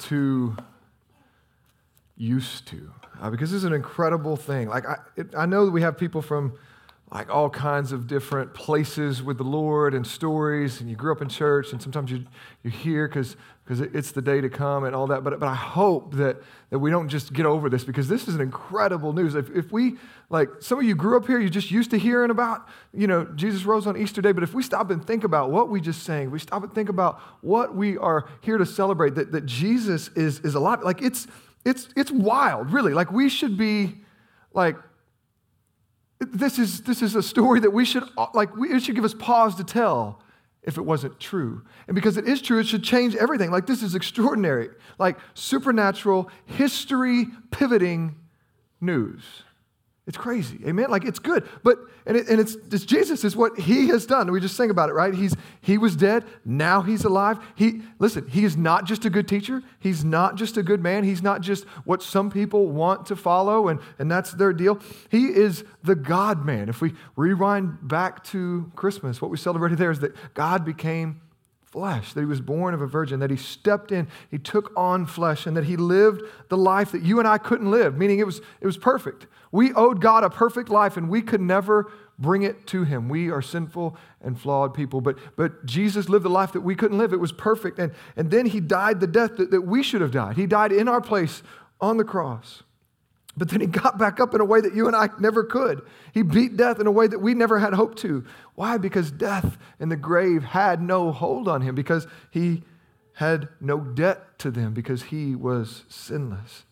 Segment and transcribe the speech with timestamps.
[0.00, 0.56] too
[2.16, 4.68] used to uh, because this is an incredible thing.
[4.68, 6.54] Like, I, it, I know that we have people from
[7.12, 11.20] like all kinds of different places with the Lord and stories, and you grew up
[11.20, 12.24] in church, and sometimes you,
[12.62, 13.36] you hear because
[13.68, 15.24] it's the day to come and all that.
[15.24, 16.36] But, but I hope that,
[16.70, 19.34] that we don't just get over this because this is an incredible news.
[19.34, 19.96] If, if we,
[20.28, 23.24] like, some of you grew up here, you're just used to hearing about, you know,
[23.34, 26.04] Jesus rose on Easter Day, but if we stop and think about what we just
[26.04, 30.08] sang, we stop and think about what we are here to celebrate, that, that Jesus
[30.14, 31.26] is, is alive, like, it's,
[31.64, 32.94] it's, it's wild, really.
[32.94, 33.96] Like, we should be,
[34.52, 34.76] like,
[36.20, 39.14] this is, this is a story that we should, like, we, it should give us
[39.14, 40.22] pause to tell
[40.62, 41.62] if it wasn't true.
[41.88, 43.50] And because it is true, it should change everything.
[43.50, 48.16] Like, this is extraordinary, like supernatural, history pivoting
[48.80, 49.22] news.
[50.06, 50.58] It's crazy.
[50.66, 50.90] Amen?
[50.90, 51.46] Like, it's good.
[51.62, 54.32] But, and, it, and it's, it's Jesus is what he has done.
[54.32, 55.14] We just sing about it, right?
[55.14, 56.24] He's, he was dead.
[56.44, 57.38] Now he's alive.
[57.54, 59.62] He, listen, he is not just a good teacher.
[59.78, 61.04] He's not just a good man.
[61.04, 64.80] He's not just what some people want to follow, and, and that's their deal.
[65.10, 66.68] He is the God man.
[66.68, 71.20] If we rewind back to Christmas, what we celebrated there is that God became
[71.70, 75.06] flesh, that he was born of a virgin, that he stepped in, he took on
[75.06, 78.26] flesh, and that he lived the life that you and I couldn't live, meaning it
[78.26, 79.26] was, it was perfect.
[79.52, 83.08] We owed God a perfect life, and we could never bring it to him.
[83.08, 86.98] We are sinful and flawed people, but, but Jesus lived the life that we couldn't
[86.98, 87.12] live.
[87.12, 87.78] It was perfect.
[87.78, 90.36] And, and then he died the death that, that we should have died.
[90.36, 91.42] He died in our place
[91.80, 92.62] on the cross.
[93.36, 95.82] But then he got back up in a way that you and I never could.
[96.12, 98.24] He beat death in a way that we never had hope to.
[98.54, 98.76] Why?
[98.76, 102.64] Because death and the grave had no hold on him, because he
[103.14, 106.64] had no debt to them, because he was sinless.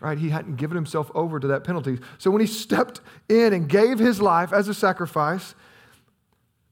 [0.00, 0.18] Right?
[0.18, 1.98] He hadn't given himself over to that penalty.
[2.18, 5.54] So when he stepped in and gave his life as a sacrifice,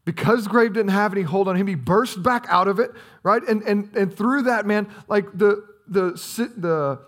[0.05, 2.91] because the grave didn't have any hold on him, he burst back out of it,
[3.23, 3.43] right?
[3.47, 6.13] And, and, and through that, man, like the, the,
[6.57, 7.01] the,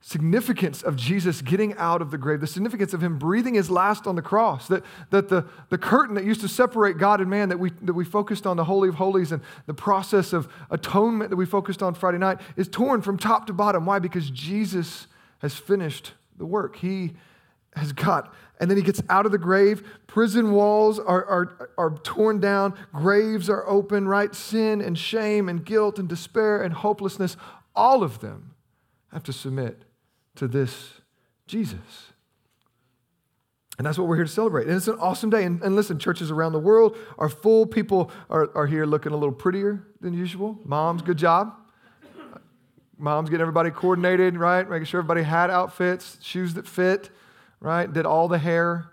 [0.00, 4.06] significance of Jesus getting out of the grave, the significance of him breathing his last
[4.06, 7.48] on the cross, that, that the, the curtain that used to separate God and man
[7.48, 11.30] that we, that we focused on, the Holy of Holies, and the process of atonement
[11.30, 13.86] that we focused on Friday night, is torn from top to bottom.
[13.86, 13.98] Why?
[13.98, 15.08] Because Jesus
[15.40, 16.76] has finished the work.
[16.76, 17.14] He
[17.74, 19.86] has got, and then he gets out of the grave.
[20.06, 24.32] Prison walls are, are, are torn down, graves are open, right?
[24.34, 27.36] Sin and shame and guilt and despair and hopelessness,
[27.74, 28.54] all of them
[29.12, 29.82] have to submit
[30.38, 30.92] to this
[31.46, 32.12] Jesus.
[33.78, 34.66] And that's what we're here to celebrate.
[34.66, 35.44] And it's an awesome day.
[35.44, 37.64] And, and, listen, churches around the world are full.
[37.64, 40.58] People are, are here looking a little prettier than usual.
[40.64, 41.54] Moms, good job.
[42.98, 44.68] Moms getting everybody coordinated, right?
[44.68, 47.10] Making sure everybody had outfits, shoes that fit,
[47.60, 47.90] right?
[47.90, 48.90] Did all the hair,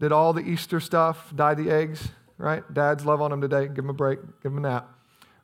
[0.00, 2.64] did all the Easter stuff, dye the eggs, right?
[2.74, 3.66] Dads love on them today.
[3.66, 4.88] Give them a break, give them a nap,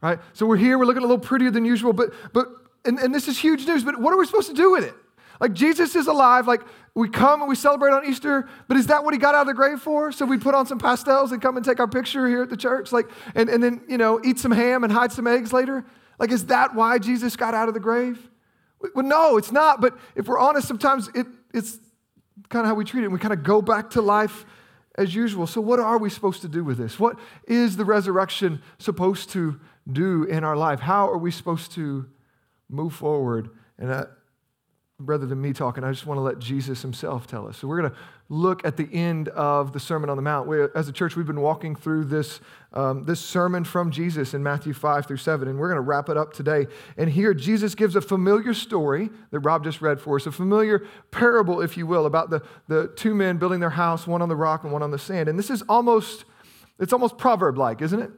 [0.03, 0.19] right?
[0.33, 2.49] So we're here, we're looking a little prettier than usual, but, but
[2.85, 4.95] and, and this is huge news, but what are we supposed to do with it?
[5.41, 6.47] Like Jesus is alive.
[6.47, 6.63] Like
[6.95, 9.47] we come and we celebrate on Easter, but is that what he got out of
[9.49, 10.13] the grave for?
[10.13, 12.57] So we put on some pastels and come and take our picture here at the
[12.57, 15.85] church, like, and, and then, you know, eat some ham and hide some eggs later?
[16.19, 18.29] Like, is that why Jesus got out of the grave?
[18.95, 19.81] Well, no, it's not.
[19.81, 21.79] But if we're honest, sometimes it, it's
[22.49, 23.09] kind of how we treat it.
[23.09, 24.45] We kind of go back to life
[24.97, 25.47] as usual.
[25.47, 26.99] So, what are we supposed to do with this?
[26.99, 27.19] What
[27.49, 29.59] is the resurrection supposed to
[29.91, 30.81] do in our life?
[30.81, 32.07] How are we supposed to
[32.69, 33.51] move forward?
[33.79, 34.05] And I,
[35.07, 37.59] rather than me talking, I just want to let Jesus himself tell us.
[37.59, 37.97] So we're going to
[38.29, 40.49] look at the end of the Sermon on the Mount.
[40.49, 42.41] We, as a church, we've been walking through this,
[42.73, 46.09] um, this sermon from Jesus in Matthew 5 through 7, and we're going to wrap
[46.09, 46.67] it up today.
[46.97, 50.87] And here, Jesus gives a familiar story that Rob just read for us, a familiar
[51.11, 54.37] parable, if you will, about the, the two men building their house, one on the
[54.37, 55.29] rock and one on the sand.
[55.29, 56.25] And this is almost,
[56.79, 58.11] it's almost proverb-like, isn't it?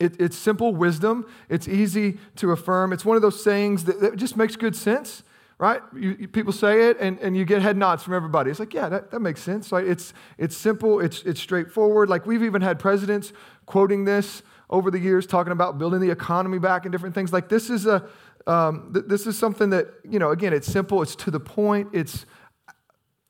[0.00, 1.26] It, it's simple wisdom.
[1.48, 2.92] It's easy to affirm.
[2.92, 5.22] It's one of those sayings that, that just makes good sense
[5.58, 5.82] right?
[5.94, 8.50] You, you, people say it and, and you get head nods from everybody.
[8.50, 9.72] It's like, yeah, that, that makes sense.
[9.72, 9.86] Right?
[9.86, 12.08] It's, it's simple, it's, it's straightforward.
[12.08, 13.32] Like we've even had presidents
[13.66, 17.32] quoting this over the years, talking about building the economy back and different things.
[17.32, 18.08] Like this is a,
[18.46, 21.88] um, th- this is something that, you know, again, it's simple, it's to the point,
[21.92, 22.24] it's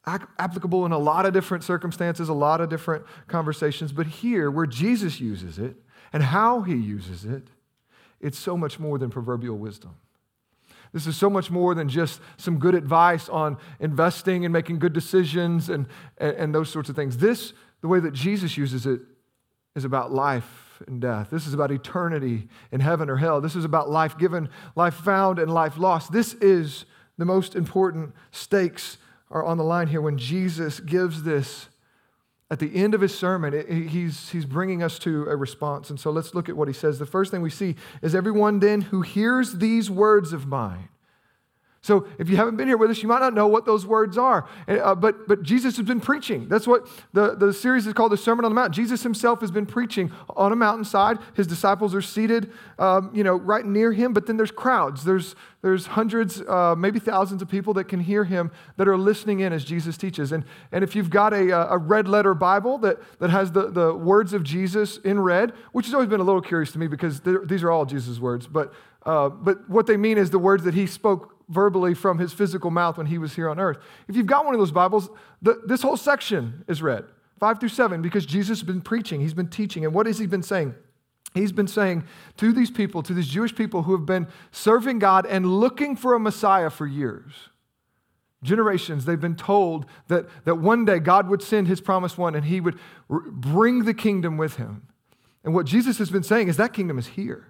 [0.07, 3.93] applicable in a lot of different circumstances, a lot of different conversations.
[3.93, 5.77] But here, where Jesus uses it
[6.13, 7.49] and how he uses it,
[8.21, 9.97] it's so much more than proverbial wisdom.
[10.93, 14.93] This is so much more than just some good advice on investing and making good
[14.93, 15.87] decisions and,
[16.19, 17.19] and, and, those sorts of things.
[17.19, 19.01] This, the way that Jesus uses it,
[19.75, 21.29] is about life and death.
[21.31, 23.41] This is about eternity in heaven or hell.
[23.41, 26.13] This is about life given, life found, and life lost.
[26.13, 26.85] This is
[27.17, 28.99] the most important stakes
[29.31, 31.69] are on the line here when Jesus gives this
[32.51, 35.91] at the end of his sermon, he's, he's bringing us to a response.
[35.91, 36.99] And so let's look at what he says.
[36.99, 40.89] The first thing we see is everyone then who hears these words of mine
[41.81, 44.19] so if you haven't been here with us, you might not know what those words
[44.19, 44.49] are.
[44.67, 46.49] Uh, but, but Jesus has been preaching.
[46.49, 48.75] That's what the, the series is called the Sermon on the Mount.
[48.75, 51.19] Jesus himself has been preaching on a mountainside.
[51.35, 54.13] His disciples are seated, um, you know, right near him.
[54.13, 55.05] But then there's crowds.
[55.05, 59.41] There's, there's hundreds, uh, maybe thousands of people that can hear him that are listening
[59.41, 60.33] in as Jesus teaches.
[60.33, 63.95] And, and if you've got a, a red letter Bible that, that has the, the
[63.95, 67.21] words of Jesus in red, which has always been a little curious to me because
[67.21, 68.75] these are all Jesus' words, but,
[69.07, 72.71] uh, but what they mean is the words that he spoke verbally from his physical
[72.71, 73.79] mouth when he was here on earth.
[74.07, 75.09] If you've got one of those Bibles,
[75.41, 77.05] the, this whole section is red,
[77.39, 79.85] five through seven, because Jesus has been preaching, he's been teaching.
[79.85, 80.75] And what has he been saying?
[81.35, 82.05] He's been saying
[82.39, 86.15] to these people, to these Jewish people who have been serving God and looking for
[86.15, 87.33] a Messiah for years.
[88.43, 92.45] Generations, they've been told that, that one day God would send his promised one and
[92.45, 92.79] he would
[93.11, 94.87] r- bring the kingdom with him.
[95.45, 97.49] And what Jesus has been saying is that kingdom is here.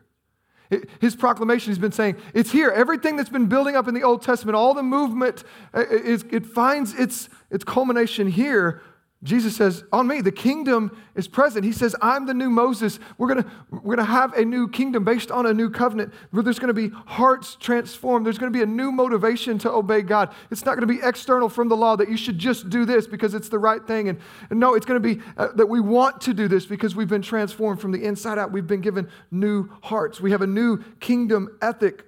[1.00, 2.70] His proclamation, he's been saying, it's here.
[2.70, 6.94] Everything that's been building up in the Old Testament, all the movement, uh, it finds
[6.94, 8.82] its, its culmination here
[9.24, 11.64] Jesus says, On me, the kingdom is present.
[11.64, 13.00] He says, I'm the new Moses.
[13.18, 16.60] We're going we're gonna have a new kingdom based on a new covenant where there's
[16.60, 18.24] going to be hearts transformed.
[18.24, 20.32] There's going to be a new motivation to obey God.
[20.52, 23.08] It's not going to be external from the law that you should just do this
[23.08, 24.08] because it's the right thing.
[24.08, 24.20] And,
[24.50, 27.08] and no, it's going to be uh, that we want to do this because we've
[27.08, 28.52] been transformed from the inside out.
[28.52, 30.20] We've been given new hearts.
[30.20, 32.04] We have a new kingdom ethic,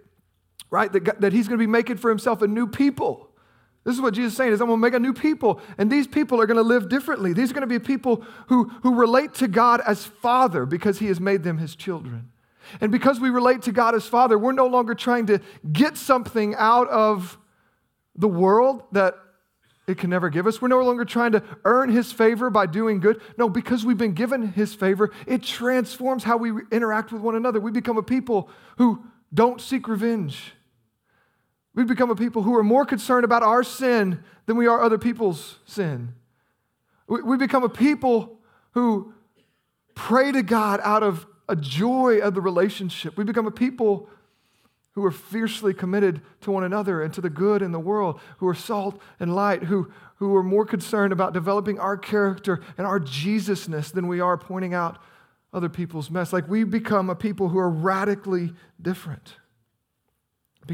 [0.71, 0.93] right?
[0.93, 3.30] That, that He's going to be making for Himself a new people.
[3.85, 5.91] This is what Jesus is saying is I'm going to make a new people, and
[5.91, 7.33] these people are going to live differently.
[7.33, 11.07] These are going to be people who, who relate to God as Father because He
[11.07, 12.31] has made them His children.
[12.81, 15.41] And because we relate to God as Father, we're no longer trying to
[15.73, 17.39] get something out of
[18.15, 19.15] the world that
[19.87, 20.61] it can never give us.
[20.61, 23.21] We're no longer trying to earn His favor by doing good.
[23.39, 27.61] No, because we've been given His favor, it transforms how we interact with one another.
[27.61, 30.53] We become a people who don't seek revenge
[31.75, 34.99] We've become a people who are more concerned about our sin than we are other
[34.99, 36.15] people's sin.
[37.07, 38.39] We become a people
[38.73, 39.13] who
[39.95, 43.17] pray to God out of a joy of the relationship.
[43.17, 44.09] We become a people
[44.93, 48.49] who are fiercely committed to one another and to the good in the world, who
[48.49, 53.01] are salt and light, who, who are more concerned about developing our character and our
[53.01, 54.99] Jesusness than we are pointing out
[55.53, 56.33] other people's mess.
[56.33, 59.35] Like we become a people who are radically different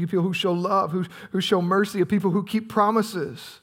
[0.05, 3.61] people who show love, who, who show mercy, of people who keep promises,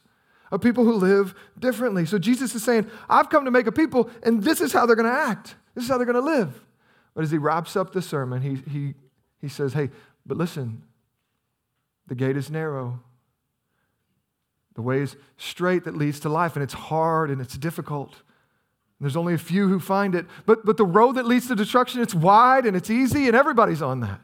[0.51, 2.05] of people who live differently.
[2.05, 4.95] So Jesus is saying, I've come to make a people, and this is how they're
[4.95, 5.55] going to act.
[5.73, 6.61] This is how they're going to live.
[7.13, 8.93] But as he wraps up the sermon, he, he,
[9.41, 9.89] he says, Hey,
[10.25, 10.83] but listen,
[12.07, 12.99] the gate is narrow.
[14.75, 18.15] The way is straight that leads to life, and it's hard and it's difficult.
[18.99, 20.25] There's only a few who find it.
[20.45, 23.81] But, but the road that leads to destruction, it's wide and it's easy, and everybody's
[23.81, 24.21] on that.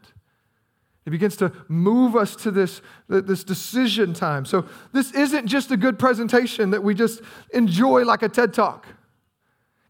[1.06, 4.46] It begins to move us to this, this decision time.
[4.46, 7.22] So, this isn't just a good presentation that we just
[7.54, 8.88] enjoy like a TED Talk.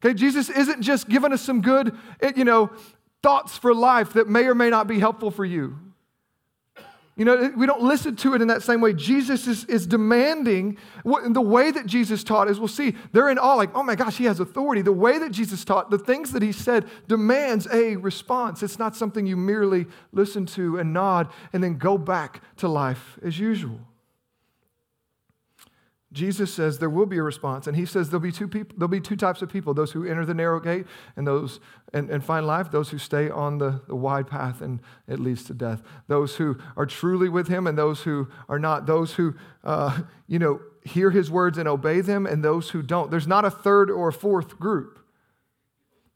[0.03, 1.95] Okay, Jesus isn't just giving us some good,
[2.35, 2.71] you know,
[3.21, 5.77] thoughts for life that may or may not be helpful for you.
[7.21, 8.93] You know, we don't listen to it in that same way.
[8.93, 13.37] Jesus is, is demanding, what, the way that Jesus taught, as we'll see, they're in
[13.37, 14.81] awe, like, oh my gosh, he has authority.
[14.81, 18.63] The way that Jesus taught, the things that he said, demands a response.
[18.63, 23.19] It's not something you merely listen to and nod and then go back to life
[23.23, 23.77] as usual.
[26.11, 28.89] Jesus says there will be a response, and he says there'll be two people, there'll
[28.89, 31.59] be two types of people: those who enter the narrow gate and those
[31.93, 35.43] and, and find life, those who stay on the, the wide path and it leads
[35.45, 35.81] to death.
[36.07, 38.85] Those who are truly with him and those who are not.
[38.85, 43.09] Those who uh, you know hear his words and obey them, and those who don't.
[43.09, 44.99] There's not a third or a fourth group.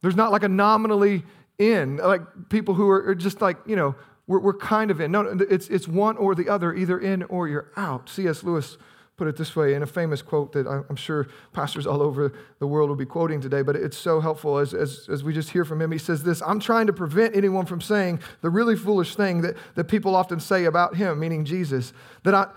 [0.01, 1.23] There's not like a nominally
[1.57, 3.95] in, like people who are just like, you know,
[4.27, 5.11] we're, we're kind of in.
[5.11, 8.09] No, it's, it's one or the other, either in or you're out.
[8.09, 8.43] C.S.
[8.43, 8.77] Lewis
[9.17, 12.67] put it this way in a famous quote that I'm sure pastors all over the
[12.67, 15.63] world will be quoting today, but it's so helpful as, as, as we just hear
[15.63, 15.91] from him.
[15.91, 19.55] He says this I'm trying to prevent anyone from saying the really foolish thing that,
[19.75, 21.93] that people often say about him, meaning Jesus,
[22.23, 22.47] that, I,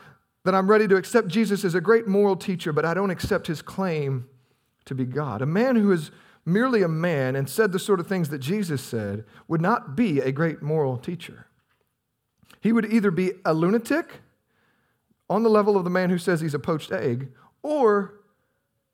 [0.45, 3.47] that I'm ready to accept Jesus as a great moral teacher, but I don't accept
[3.47, 4.27] his claim
[4.87, 5.43] to be God.
[5.43, 6.11] A man who is
[6.45, 10.19] merely a man and said the sort of things that Jesus said would not be
[10.19, 11.47] a great moral teacher.
[12.61, 14.23] He would either be a lunatic
[15.29, 17.29] on the level of the man who says he's a poached egg,
[17.63, 18.15] or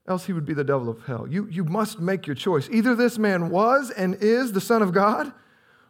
[0.07, 1.27] else he would be the devil of hell.
[1.29, 2.69] You, you must make your choice.
[2.71, 5.33] Either this man was and is the Son of God,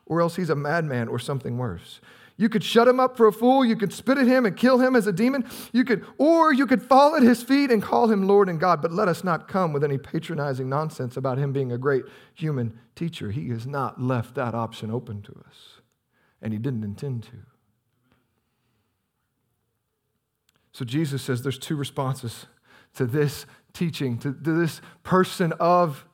[0.06, 2.00] or else he's a madman or something worse.
[2.36, 3.64] You could shut him up for a fool.
[3.64, 5.44] You could spit at him and kill him as a demon.
[5.72, 8.82] You could, or you could fall at his feet and call him Lord and God.
[8.82, 12.76] But let us not come with any patronizing nonsense about him being a great human
[12.96, 13.30] teacher.
[13.30, 15.80] He has not left that option open to us,
[16.42, 17.53] and he didn't intend to.
[20.74, 22.46] So Jesus says there's two responses
[22.96, 26.04] to this teaching, to, to this person of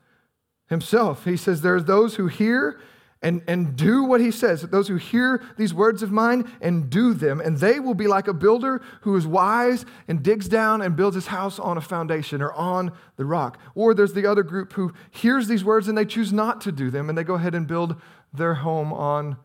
[0.69, 1.25] himself.
[1.25, 2.79] He says there are those who hear
[3.23, 4.61] and, and do what he says.
[4.63, 8.29] Those who hear these words of mine and do them, and they will be like
[8.29, 12.43] a builder who is wise and digs down and builds his house on a foundation
[12.43, 13.59] or on the rock.
[13.75, 16.91] Or there's the other group who hears these words and they choose not to do
[16.91, 17.97] them, and they go ahead and build
[18.31, 19.39] their home on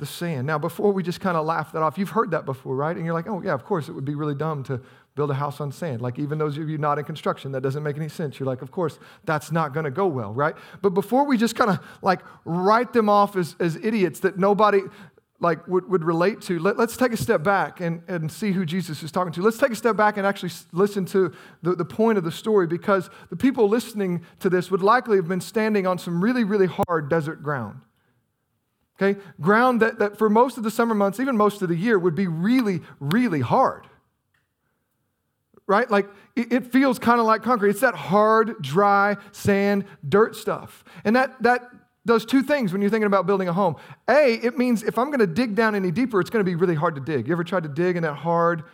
[0.00, 0.46] the sand.
[0.46, 2.96] Now, before we just kind of laugh that off, you've heard that before, right?
[2.96, 4.80] And you're like, oh, yeah, of course, it would be really dumb to
[5.14, 6.00] build a house on sand.
[6.00, 8.40] Like, even those of you not in construction, that doesn't make any sense.
[8.40, 10.54] You're like, of course, that's not going to go well, right?
[10.82, 14.80] But before we just kind of like write them off as, as idiots that nobody
[15.40, 18.66] like would, would relate to, let, us take a step back and, and see who
[18.66, 19.42] Jesus is talking to.
[19.42, 22.66] Let's take a step back and actually listen to the, the point of the story
[22.66, 26.68] because the people listening to this would likely have been standing on some really, really
[26.86, 27.80] hard desert ground.
[29.00, 29.18] Okay?
[29.40, 32.14] Ground that, that for most of the summer months, even most of the year, would
[32.14, 33.86] be really, really hard
[35.70, 35.88] right?
[35.88, 37.70] Like it, feels kind of like concrete.
[37.70, 40.82] It's that hard, dry, sand, dirt stuff.
[41.04, 41.62] And that, that
[42.04, 43.76] does two things when you're thinking about building a home.
[44.08, 46.56] A, it means if I'm going to dig down any deeper, it's going to be
[46.56, 47.28] really hard to dig.
[47.28, 48.64] You ever tried to dig in that hard,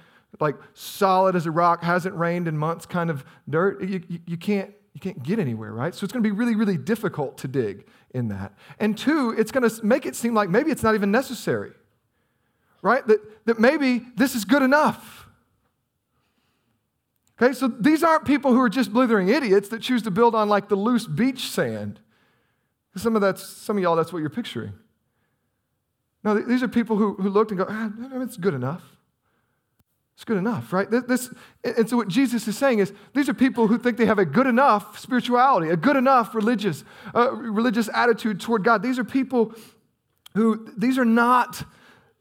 [0.41, 3.83] like solid as a rock, hasn't rained in months kind of dirt?
[3.83, 5.95] You, you, you can't, you can't get anywhere, right?
[5.95, 7.85] So it's going to be really, really difficult to dig
[8.15, 8.55] in that.
[8.79, 11.73] And two, it's going to make it seem like maybe it's not even necessary,
[12.81, 13.07] right?
[13.07, 15.29] That, that maybe this is good enough.
[17.39, 20.49] Okay, so these aren't people who are just blithering idiots that choose to build on
[20.49, 22.01] like the loose beach sand.
[22.97, 24.73] Some of that's some of y'all, that's what you're picturing.
[26.25, 27.91] No, these are people who, who looked and go, ah,
[28.23, 28.96] it's good enough.
[30.17, 30.91] It's good enough, right?
[30.91, 31.31] This,
[31.63, 34.25] and so what Jesus is saying is these are people who think they have a
[34.25, 38.83] good enough spirituality, a good enough religious, uh, religious attitude toward God.
[38.83, 39.53] These are people
[40.33, 41.63] who, these are not,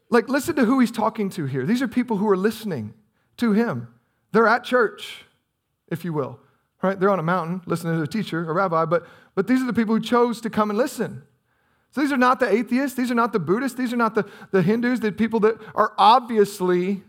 [0.10, 1.66] like, listen to who he's talking to here.
[1.66, 2.94] These are people who are listening
[3.38, 3.88] to him.
[4.34, 5.24] They're at church,
[5.88, 6.38] if you will,
[6.82, 7.00] right?
[7.00, 9.74] They're on a mountain listening to a teacher, a rabbi, but, but these are the
[9.74, 11.24] people who chose to come and listen.
[11.92, 14.26] So these are not the atheists, these are not the Buddhists, these are not the,
[14.52, 17.02] the Hindus, the people that are obviously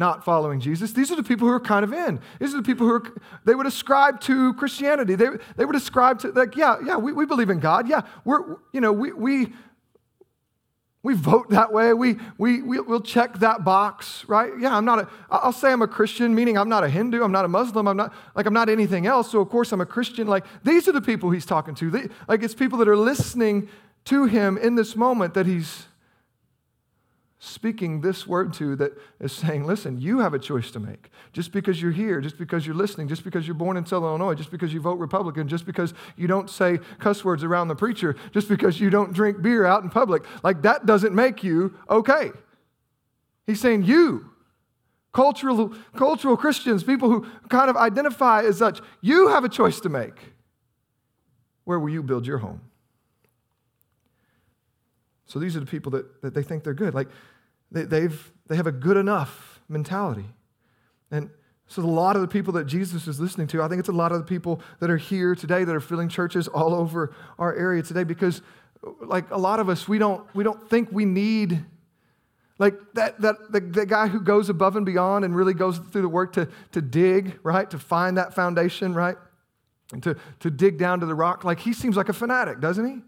[0.00, 0.92] not following Jesus.
[0.92, 2.18] These are the people who are kind of in.
[2.40, 3.02] These are the people who are,
[3.44, 5.14] they would ascribe to Christianity.
[5.14, 7.86] They, they would ascribe to, like, yeah, yeah, we, we believe in God.
[7.88, 9.52] Yeah, we're, you know, we, we,
[11.02, 11.92] we vote that way.
[11.92, 14.50] We, we, we, will check that box, right?
[14.58, 17.32] Yeah, I'm not a, I'll say I'm a Christian, meaning I'm not a Hindu, I'm
[17.32, 19.30] not a Muslim, I'm not, like, I'm not anything else.
[19.30, 20.26] So, of course, I'm a Christian.
[20.26, 21.90] Like, these are the people he's talking to.
[21.90, 23.68] They, like, it's people that are listening
[24.06, 25.86] to him in this moment that he's
[27.42, 31.10] speaking this word to that is saying, listen, you have a choice to make.
[31.32, 34.34] Just because you're here, just because you're listening, just because you're born in Southern Illinois,
[34.34, 38.14] just because you vote Republican, just because you don't say cuss words around the preacher,
[38.32, 42.30] just because you don't drink beer out in public, like that doesn't make you okay.
[43.46, 44.30] He's saying you,
[45.12, 49.88] cultural, cultural Christians, people who kind of identify as such, you have a choice to
[49.88, 50.34] make.
[51.64, 52.60] Where will you build your home?
[55.30, 56.92] So these are the people that, that they think they're good.
[56.92, 57.06] Like
[57.70, 60.26] they, they've, they have a good enough mentality.
[61.12, 61.30] And
[61.68, 63.92] so a lot of the people that Jesus is listening to, I think it's a
[63.92, 67.54] lot of the people that are here today that are filling churches all over our
[67.54, 68.42] area today because
[69.02, 71.64] like a lot of us, we don't, we don't think we need
[72.58, 76.02] like that, that the, the guy who goes above and beyond and really goes through
[76.02, 77.70] the work to, to dig, right?
[77.70, 79.16] To find that foundation, right?
[79.92, 81.44] And to, to dig down to the rock.
[81.44, 83.02] Like he seems like a fanatic, doesn't he?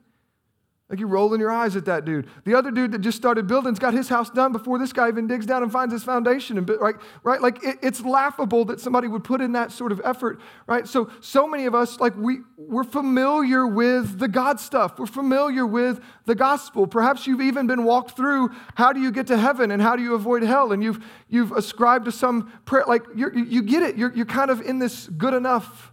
[0.93, 2.29] Like you're rolling your eyes at that dude.
[2.45, 5.27] The other dude that just started building's got his house done before this guy even
[5.27, 6.59] digs down and finds his foundation.
[6.59, 10.03] And right, right, like it, it's laughable that somebody would put in that sort of
[10.05, 10.87] effort, right?
[10.87, 14.99] So, so many of us, like we, we're familiar with the God stuff.
[14.99, 16.87] We're familiar with the gospel.
[16.87, 20.03] Perhaps you've even been walked through how do you get to heaven and how do
[20.03, 22.85] you avoid hell, and you've you've ascribed to some prayer.
[22.87, 23.97] Like you you get it.
[23.97, 25.92] You're you're kind of in this good enough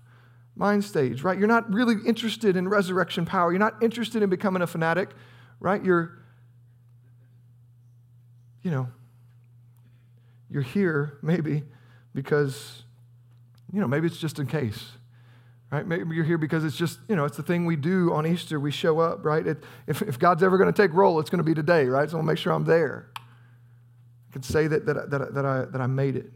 [0.59, 1.39] mind stage, right?
[1.39, 3.51] You're not really interested in resurrection power.
[3.51, 5.09] You're not interested in becoming a fanatic,
[5.61, 5.83] right?
[5.83, 6.19] You're,
[8.61, 8.89] you know,
[10.51, 11.63] you're here maybe
[12.13, 12.83] because,
[13.71, 14.89] you know, maybe it's just in case,
[15.71, 15.87] right?
[15.87, 18.59] Maybe you're here because it's just, you know, it's the thing we do on Easter.
[18.59, 19.47] We show up, right?
[19.47, 22.09] It, if, if God's ever going to take roll, it's going to be today, right?
[22.09, 23.11] So I'll make sure I'm there.
[23.15, 26.29] I can say that, that, that, that, I, that I made it,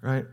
[0.00, 0.24] right?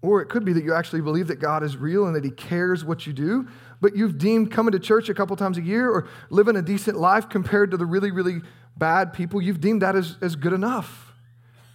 [0.00, 2.30] Or it could be that you actually believe that God is real and that He
[2.30, 3.48] cares what you do,
[3.80, 6.96] but you've deemed coming to church a couple times a year or living a decent
[6.98, 8.40] life compared to the really, really
[8.76, 11.12] bad people, you've deemed that as, as good enough.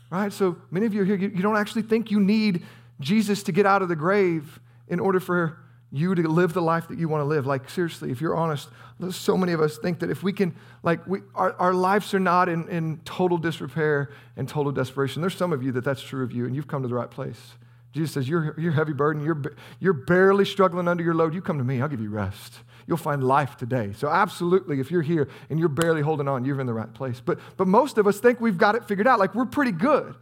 [0.09, 0.31] Right?
[0.31, 2.63] So many of you here, you, you don't actually think you need
[2.99, 5.57] Jesus to get out of the grave in order for
[5.91, 7.45] you to live the life that you want to live.
[7.45, 8.69] Like, seriously, if you're honest,
[9.11, 12.19] so many of us think that if we can, like, we, our, our lives are
[12.19, 15.21] not in, in total disrepair and total desperation.
[15.21, 17.11] There's some of you that that's true of you, and you've come to the right
[17.11, 17.53] place.
[17.93, 19.41] Jesus says, You're, you're heavy burden, you're,
[19.79, 21.33] you're barely struggling under your load.
[21.33, 22.59] You come to me, I'll give you rest.
[22.85, 23.93] You'll find life today.
[23.95, 27.21] So, absolutely, if you're here and you're barely holding on, you're in the right place.
[27.23, 30.15] But, but most of us think we've got it figured out, like, we're pretty good.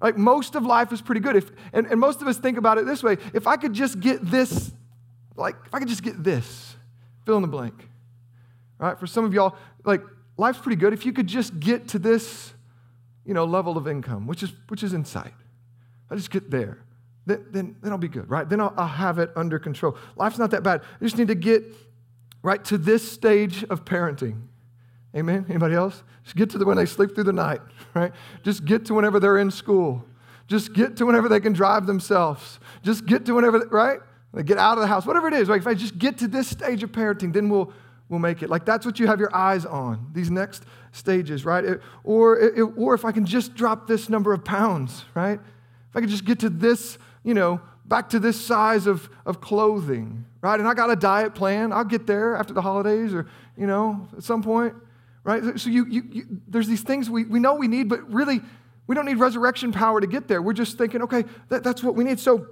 [0.00, 1.34] Like, most of life is pretty good.
[1.34, 3.98] If, and, and most of us think about it this way if I could just
[3.98, 4.70] get this
[5.38, 6.76] like, if I could just get this,
[7.24, 7.88] fill in the blank.
[8.78, 10.02] Right, for some of y'all, like,
[10.36, 10.92] life's pretty good.
[10.92, 12.52] If you could just get to this,
[13.24, 15.34] you know, level of income, which is, which is in sight.
[16.10, 16.78] I just get there.
[17.28, 18.48] Then, then, then I'll be good, right?
[18.48, 19.98] Then I'll, I'll have it under control.
[20.16, 20.80] Life's not that bad.
[20.98, 21.62] I just need to get
[22.42, 24.40] right to this stage of parenting.
[25.14, 25.44] Amen?
[25.48, 26.02] Anybody else?
[26.24, 27.60] Just get to the when they sleep through the night,
[27.94, 28.12] right?
[28.44, 30.06] Just get to whenever they're in school.
[30.46, 32.60] Just get to whenever they can drive themselves.
[32.82, 34.00] Just get to whenever, right?
[34.44, 35.50] get out of the house, whatever it is.
[35.50, 37.72] Like if I just get to this stage of parenting, then we'll
[38.08, 38.48] we'll make it.
[38.48, 40.10] Like that's what you have your eyes on.
[40.14, 41.64] These next stages, right?
[41.64, 45.38] It, or it, or if I can just drop this number of pounds, right?
[45.90, 49.40] If I can just get to this, you know, back to this size of, of
[49.40, 50.58] clothing, right?
[50.58, 51.72] And I got a diet plan.
[51.72, 54.74] I'll get there after the holidays or, you know, at some point,
[55.24, 55.58] right?
[55.58, 58.40] So you, you, you there's these things we, we know we need, but really
[58.86, 60.42] we don't need resurrection power to get there.
[60.42, 62.20] We're just thinking, okay, that, that's what we need.
[62.20, 62.46] So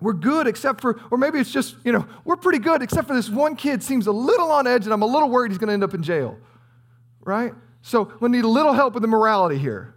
[0.00, 3.14] we're good except for, or maybe it's just, you know, we're pretty good except for
[3.14, 5.68] this one kid seems a little on edge and I'm a little worried he's going
[5.68, 6.38] to end up in jail,
[7.20, 7.54] right?
[7.80, 9.95] So we need a little help with the morality here.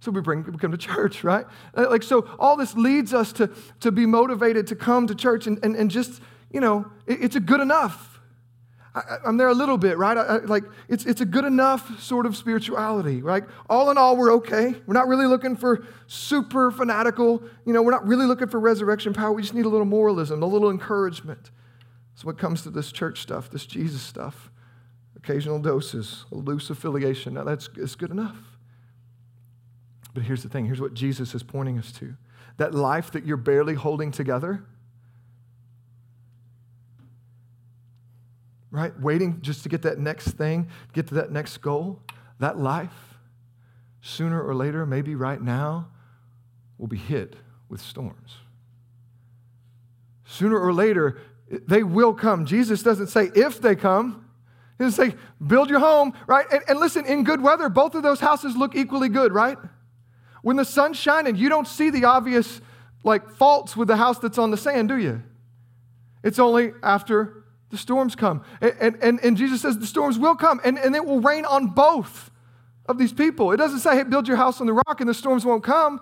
[0.00, 1.46] So we bring we come to church, right?
[1.74, 3.50] Uh, like so, all this leads us to,
[3.80, 7.36] to be motivated to come to church and, and, and just, you know, it, it's
[7.36, 8.20] a good enough.
[8.94, 10.16] I, am there a little bit, right?
[10.16, 13.44] I, I, like it's, it's a good enough sort of spirituality, right?
[13.68, 14.74] All in all, we're okay.
[14.86, 19.12] We're not really looking for super fanatical, you know, we're not really looking for resurrection
[19.12, 19.32] power.
[19.32, 21.50] We just need a little moralism, a little encouragement.
[22.14, 24.50] So what comes to this church stuff, this Jesus stuff,
[25.14, 27.34] occasional doses, a loose affiliation.
[27.34, 28.55] Now that's it's good enough.
[30.16, 32.14] But here's the thing, here's what Jesus is pointing us to.
[32.56, 34.64] That life that you're barely holding together,
[38.70, 38.98] right?
[38.98, 42.00] Waiting just to get that next thing, get to that next goal,
[42.38, 43.18] that life,
[44.00, 45.88] sooner or later, maybe right now,
[46.78, 47.36] will be hit
[47.68, 48.36] with storms.
[50.24, 51.18] Sooner or later,
[51.50, 52.46] they will come.
[52.46, 54.24] Jesus doesn't say if they come,
[54.78, 56.46] He doesn't say build your home, right?
[56.50, 59.58] And, and listen, in good weather, both of those houses look equally good, right?
[60.46, 62.60] When the sun's shining, you don't see the obvious
[63.02, 65.20] like faults with the house that's on the sand, do you?
[66.22, 68.44] It's only after the storms come.
[68.60, 71.66] And, and, and Jesus says the storms will come and, and it will rain on
[71.66, 72.30] both
[72.88, 73.50] of these people.
[73.50, 76.00] It doesn't say, hey, build your house on the rock and the storms won't come.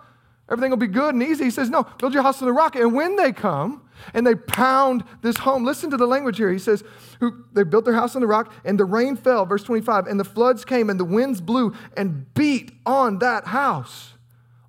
[0.51, 1.45] Everything will be good and easy.
[1.45, 2.77] He says, no, build your house on the rock.
[2.77, 6.53] And when they come and they pound this home, listen to the language here.
[6.53, 6.85] He says,
[7.19, 10.21] who, they built their house on the rock and the rain fell, verse 25, and
[10.21, 14.14] the floods came and the winds blew and beat on that house.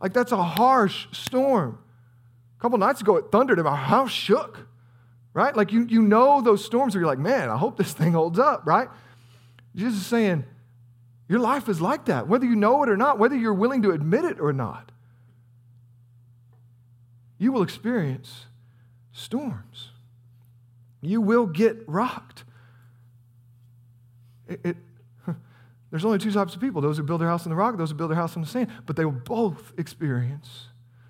[0.05, 1.79] Like that's a harsh storm.
[2.57, 4.67] A couple nights ago, it thundered and my house shook
[5.35, 5.55] right?
[5.55, 8.39] Like you, you know those storms where you're like, man, I hope this thing holds
[8.39, 8.87] up, right?
[9.75, 10.45] Jesus is saying,
[11.27, 13.91] your life is like that, whether you know it or not, whether you're willing to
[13.91, 14.93] admit it or not.
[17.37, 18.45] You will experience
[19.11, 19.89] storms.
[21.01, 22.45] You will get rocked.
[24.47, 24.77] It, it,
[25.91, 27.91] there's only two types of people those who build their house on the rock, those
[27.91, 30.67] who build their house on the sand, but they will both experience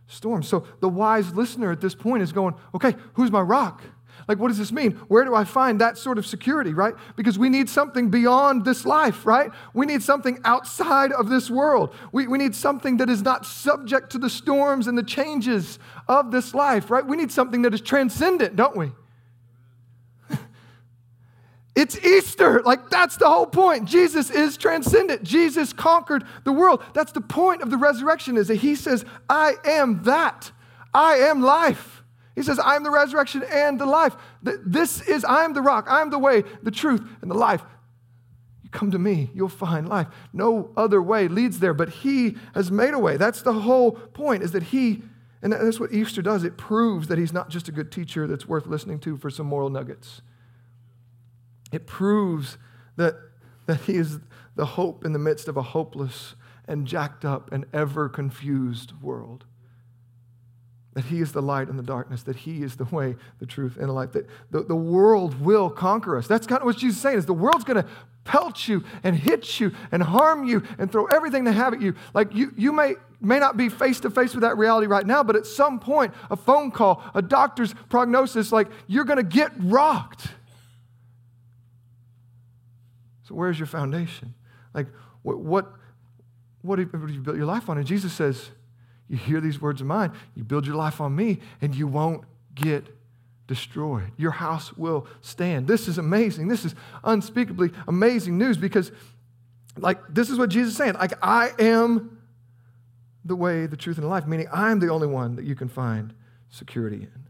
[0.08, 0.48] storms.
[0.48, 3.82] So the wise listener at this point is going, okay, who's my rock?
[4.28, 4.92] Like, what does this mean?
[5.08, 6.96] Where do I find that sort of security, right?
[7.16, 9.52] Because we need something beyond this life, right?
[9.74, 11.94] We need something outside of this world.
[12.12, 16.32] We, we need something that is not subject to the storms and the changes of
[16.32, 17.06] this life, right?
[17.06, 18.94] We need something that is transcendent, don't we?
[21.76, 22.62] It's Easter.
[22.62, 23.86] Like, that's the whole point.
[23.86, 25.24] Jesus is transcendent.
[25.24, 26.82] Jesus conquered the world.
[26.94, 30.52] That's the point of the resurrection, is that he says, I am that.
[30.94, 32.04] I am life.
[32.34, 34.16] He says, I am the resurrection and the life.
[34.42, 37.62] This is, I am the rock, I am the way, the truth, and the life.
[38.64, 40.08] You come to me, you'll find life.
[40.34, 43.18] No other way leads there, but He has made a way.
[43.18, 45.02] That's the whole point, is that He,
[45.42, 46.44] and that's what Easter does.
[46.44, 49.46] It proves that He's not just a good teacher that's worth listening to for some
[49.46, 50.22] moral nuggets.
[51.72, 52.58] It proves
[52.96, 53.16] that,
[53.66, 54.20] that He is
[54.56, 56.36] the hope in the midst of a hopeless
[56.68, 59.46] and jacked up and ever confused world.
[60.96, 63.78] that He is the light in the darkness, that He is the way, the truth,
[63.78, 66.26] and the life, that the, the world will conquer us.
[66.26, 67.90] That's kind of what Jesus is saying, is the world's going to
[68.24, 71.94] pelt you and hit you and harm you and throw everything they have at you.
[72.14, 75.22] Like you, you may, may not be face to face with that reality right now,
[75.22, 79.52] but at some point, a phone call, a doctor's prognosis, like you're going to get
[79.60, 80.30] rocked.
[83.36, 84.34] Where's your foundation?
[84.74, 84.88] Like
[85.24, 85.74] what, what,
[86.62, 87.78] what have you built your life on?
[87.78, 88.50] And Jesus says,
[89.08, 92.24] you hear these words of mine, you build your life on me, and you won't
[92.56, 92.86] get
[93.48, 94.12] destroyed.
[94.18, 95.68] Your house will stand.
[95.68, 96.48] This is amazing.
[96.48, 98.92] This is unspeakably amazing news because,
[99.78, 100.94] like, this is what Jesus is saying.
[100.94, 102.18] Like, I am
[103.24, 105.68] the way, the truth, and the life, meaning I'm the only one that you can
[105.68, 106.14] find
[106.50, 107.28] security in.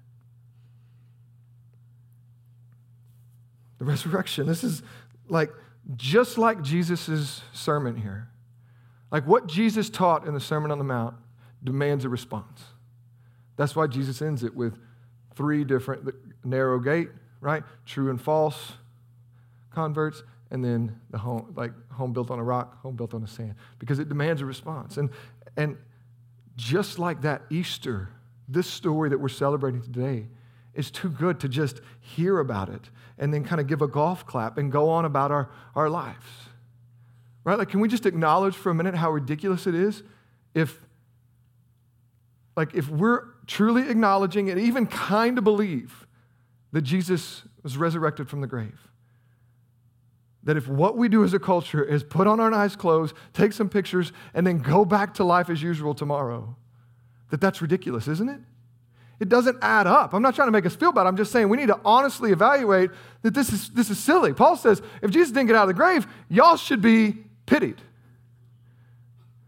[3.79, 4.81] The resurrection, this is
[5.27, 5.51] like
[5.95, 8.29] just like Jesus' sermon here.
[9.11, 11.15] Like what Jesus taught in the Sermon on the Mount
[11.63, 12.63] demands a response.
[13.55, 14.77] That's why Jesus ends it with
[15.35, 17.63] three different narrow gate, right?
[17.85, 18.73] True and false
[19.71, 23.27] converts, and then the home, like home built on a rock, home built on the
[23.27, 24.97] sand, because it demands a response.
[24.97, 25.09] And,
[25.57, 25.77] and
[26.55, 28.09] just like that Easter,
[28.47, 30.27] this story that we're celebrating today
[30.75, 34.25] is too good to just hear about it and then kind of give a golf
[34.25, 36.25] clap and go on about our, our lives.
[37.43, 37.57] Right?
[37.57, 40.03] Like, can we just acknowledge for a minute how ridiculous it is
[40.53, 40.79] if
[42.57, 46.07] like if we're truly acknowledging and even kind of believe
[46.71, 48.87] that Jesus was resurrected from the grave,
[50.43, 53.51] that if what we do as a culture is put on our nice clothes, take
[53.51, 56.55] some pictures, and then go back to life as usual tomorrow,
[57.29, 58.39] that that's ridiculous, isn't it?
[59.19, 60.13] It doesn't add up.
[60.13, 61.07] I'm not trying to make us feel bad.
[61.07, 64.33] I'm just saying we need to honestly evaluate that this is, this is silly.
[64.33, 67.81] Paul says if Jesus didn't get out of the grave, y'all should be pitied.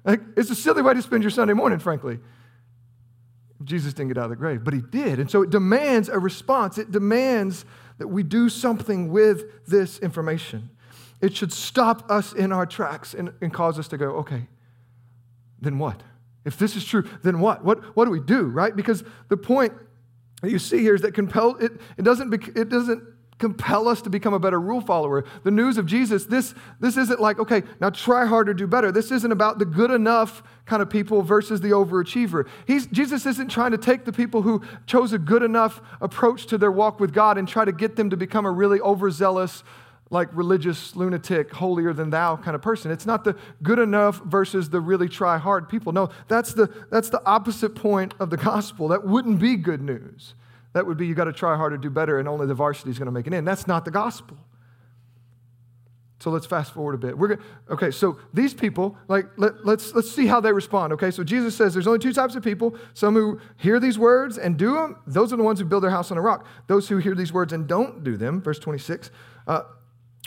[0.05, 2.19] Like, it's a silly way to spend your Sunday morning, frankly.
[3.63, 5.19] Jesus didn't get out of the grave, but he did.
[5.19, 6.77] And so it demands a response.
[6.77, 7.65] It demands
[7.97, 10.69] that we do something with this information.
[11.19, 14.47] It should stop us in our tracks and, and cause us to go, okay,
[15.59, 16.01] then what?
[16.47, 17.65] If this is true, then what?
[17.65, 18.73] What, what do we do, right?
[18.73, 19.73] Because the point
[20.41, 23.03] that you see here is that compel, it, it, doesn't, it doesn't
[23.37, 25.25] compel us to become a better rule follower.
[25.43, 28.93] The news of Jesus, this, this isn't like, okay, now try harder, do better.
[28.93, 32.47] This isn't about the good enough kind of people versus the overachiever.
[32.65, 36.57] He's, Jesus isn't trying to take the people who chose a good enough approach to
[36.57, 39.65] their walk with God and try to get them to become a really overzealous,
[40.09, 42.91] like religious lunatic, holier than thou kind of person.
[42.91, 45.91] It's not the good enough versus the really try hard people.
[45.91, 48.87] No, that's the, that's the opposite point of the gospel.
[48.89, 50.33] That wouldn't be good news.
[50.73, 52.91] That would be you got to try harder, to do better, and only the varsity
[52.91, 53.45] is going to make it in.
[53.45, 54.37] That's not the gospel.
[56.19, 57.17] So let's fast forward a bit.
[57.17, 57.39] We're going
[57.69, 60.93] okay, so these people, like let, let's let's see how they respond.
[60.93, 64.39] Okay, so Jesus says there's only two types of people: some who hear these words
[64.39, 64.97] and do them.
[65.05, 66.47] Those are the ones who build their house on a rock.
[66.65, 69.11] Those who hear these words and don't do them, verse 26,
[69.45, 69.61] uh,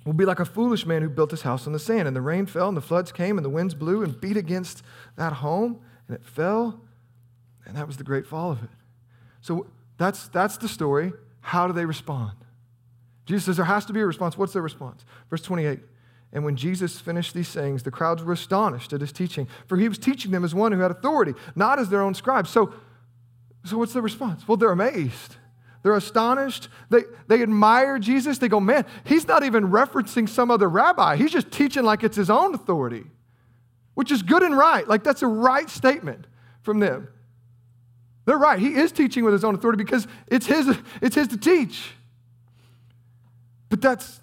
[0.05, 2.09] will be like a foolish man who built his house on the sand.
[2.09, 4.83] And the rain fell, and the floods came, and the winds blew and beat against
[5.17, 6.81] that home, and it fell,
[7.67, 8.71] and that was the great fall of it.
[9.43, 9.67] So
[9.99, 11.13] that's, that's the story.
[11.41, 12.33] How do they respond?
[13.27, 14.37] Jesus says there has to be a response.
[14.37, 15.05] What's their response?
[15.29, 15.81] Verse 28.
[16.33, 19.89] And when Jesus finished these sayings, the crowds were astonished at his teaching, for he
[19.89, 22.51] was teaching them as one who had authority, not as their own scribes.
[22.51, 22.73] So,
[23.65, 24.47] so what's the response?
[24.47, 25.37] Well, they're amazed.
[25.83, 26.69] They're astonished.
[26.91, 28.39] They, they admire Jesus.
[28.39, 31.17] They go, man, he's not even referencing some other rabbi.
[31.17, 33.05] He's just teaching like it's his own authority,
[33.95, 34.87] which is good and right.
[34.87, 36.27] Like that's a right statement
[36.63, 37.09] from them.
[38.27, 38.59] They're right.
[38.59, 41.93] He is teaching with his own authority because it's his, it's his to teach.
[43.71, 44.21] But that's,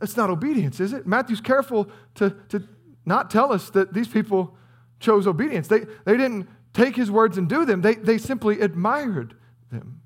[0.00, 1.06] that's not obedience, is it?
[1.06, 2.66] Matthew's careful to, to
[3.06, 4.56] not tell us that these people
[4.98, 5.68] chose obedience.
[5.68, 9.36] They, they didn't take his words and do them, they, they simply admired
[9.70, 10.00] them.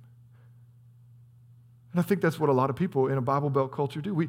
[1.99, 4.15] And I think that's what a lot of people in a Bible Belt culture do.
[4.15, 4.29] We,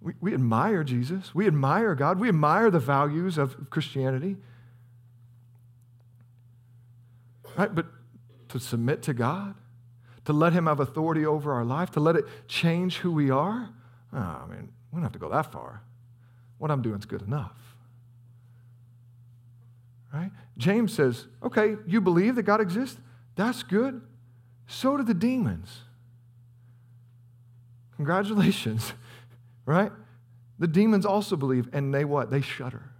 [0.00, 4.38] we, we admire Jesus, we admire God, we admire the values of Christianity.
[7.58, 7.74] Right?
[7.74, 7.88] But
[8.48, 9.54] to submit to God,
[10.24, 13.68] to let Him have authority over our life, to let it change who we are?
[14.14, 15.82] Ah, oh, I mean, we don't have to go that far.
[16.56, 17.76] What I'm doing is good enough.
[20.10, 20.30] Right?
[20.56, 22.96] James says, okay, you believe that God exists?
[23.36, 24.00] That's good.
[24.66, 25.82] So do the demons.
[28.00, 28.94] Congratulations,
[29.66, 29.92] right?
[30.58, 32.30] The demons also believe, and they what?
[32.30, 32.90] They shudder.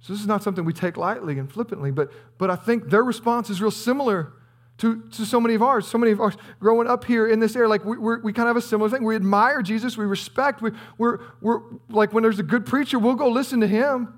[0.00, 3.04] So this is not something we take lightly and flippantly, but, but I think their
[3.04, 4.32] response is real similar
[4.78, 5.86] to, to so many of ours.
[5.86, 8.56] So many of ours growing up here in this area, like we, we kind of
[8.56, 9.04] have a similar thing.
[9.04, 13.14] We admire Jesus, we respect, we, we're, we're like when there's a good preacher, we'll
[13.14, 14.12] go listen to him.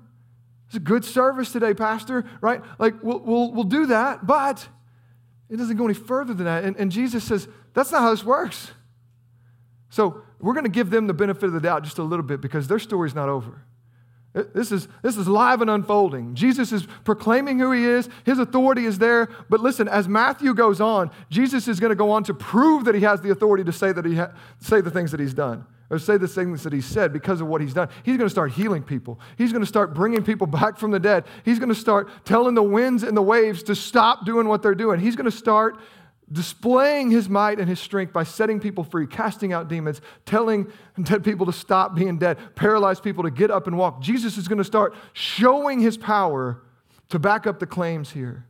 [0.65, 2.63] It's a good service today, Pastor, right?
[2.79, 4.67] Like, we'll, we'll, we'll do that, but
[5.51, 6.63] it doesn't go any further than that.
[6.63, 8.71] And, and Jesus says, that's not how this works.
[9.89, 12.41] So we're going to give them the benefit of the doubt just a little bit
[12.41, 13.63] because their story's not over.
[14.33, 16.35] This is, this is live and unfolding.
[16.35, 18.07] Jesus is proclaiming who he is.
[18.25, 19.27] His authority is there.
[19.49, 22.93] But listen, as Matthew goes on, Jesus is going to go on to prove that
[22.93, 25.65] he has the authority to say, that he ha- say the things that he's done
[25.89, 27.89] or say the things that he said because of what he's done.
[28.03, 29.19] He's going to start healing people.
[29.37, 31.25] He's going to start bringing people back from the dead.
[31.43, 34.75] He's going to start telling the winds and the waves to stop doing what they're
[34.75, 34.99] doing.
[34.99, 35.79] He's going to start
[36.31, 41.23] displaying his might and his strength by setting people free, casting out demons, telling dead
[41.23, 44.01] people to stop being dead, paralyzed people to get up and walk.
[44.01, 46.61] Jesus is going to start showing his power
[47.09, 48.45] to back up the claims here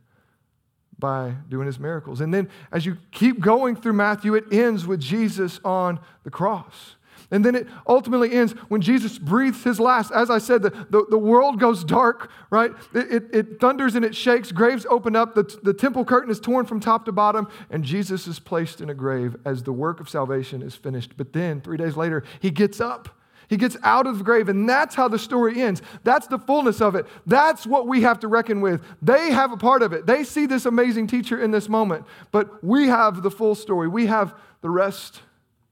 [0.98, 2.20] by doing his miracles.
[2.20, 6.96] And then as you keep going through Matthew, it ends with Jesus on the cross.
[7.30, 10.10] And then it ultimately ends when Jesus breathes his last.
[10.10, 12.72] As I said, the, the, the world goes dark, right?
[12.92, 14.50] It, it, it, thunders and it shakes.
[14.50, 15.34] Graves open up.
[15.34, 17.48] The, the temple curtain is torn from top to bottom.
[17.70, 21.16] And Jesus is placed in a grave as the work of salvation is finished.
[21.16, 23.16] But then, three days later, he gets up.
[23.48, 25.82] He gets out of the grave, and that's how the story ends.
[26.04, 27.04] That's the fullness of it.
[27.26, 28.80] That's what we have to reckon with.
[29.02, 30.06] They have a part of it.
[30.06, 33.88] They see this amazing teacher in this moment, but we have the full story.
[33.88, 35.22] We have the rest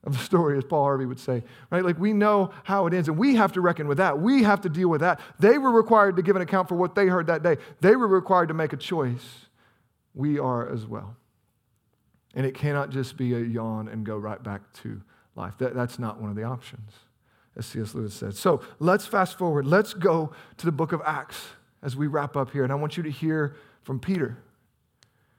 [0.05, 1.85] of the story, as Paul Harvey would say, right?
[1.85, 4.19] Like we know how it ends, and we have to reckon with that.
[4.19, 5.21] We have to deal with that.
[5.39, 8.09] They were required to give an account for what they heard that day, they were
[8.09, 9.47] required to make a choice.
[10.15, 11.17] We are as well.
[12.35, 15.01] And it cannot just be a yawn and go right back to
[15.35, 15.55] life.
[15.59, 16.91] That, that's not one of the options,
[17.57, 17.95] as C.S.
[17.95, 18.35] Lewis said.
[18.35, 19.67] So let's fast forward.
[19.67, 21.49] Let's go to the book of Acts
[21.83, 22.65] as we wrap up here.
[22.65, 24.39] And I want you to hear from Peter.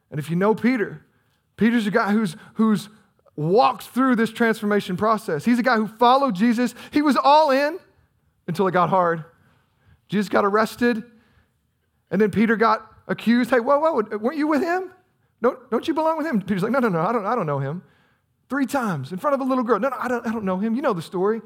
[0.10, 1.06] And if you know Peter,
[1.58, 2.90] Peter's a guy who's, who's
[3.40, 5.46] walked through this transformation process.
[5.46, 6.76] He's a guy who followed Jesus.
[6.92, 7.80] He was all in
[8.48, 9.24] until it got hard.
[10.10, 11.02] Jesus got arrested,
[12.12, 13.50] and then Peter got accused.
[13.50, 14.92] Hey, whoa, whoa, weren't you with him?
[15.42, 16.42] Don't, don't you belong with him?
[16.42, 17.82] Peter's like, no, no, no, I don't, I don't know him.
[18.50, 19.80] Three times in front of a little girl.
[19.80, 20.76] No, no, I don't, I don't know him.
[20.76, 21.42] You know the story.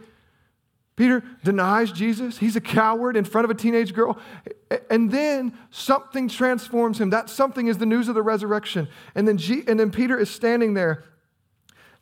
[0.96, 2.40] Peter denies Jesus.
[2.40, 4.18] He's a coward in front of a teenage girl.
[4.90, 7.12] And then something transforms him.
[7.12, 8.88] That something is the news of the resurrection.
[9.14, 11.04] And then, G- and then Peter is standing there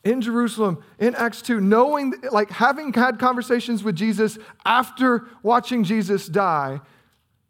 [0.04, 6.28] in Jerusalem in Acts 2, knowing, like having had conversations with Jesus after watching Jesus
[6.28, 6.82] die,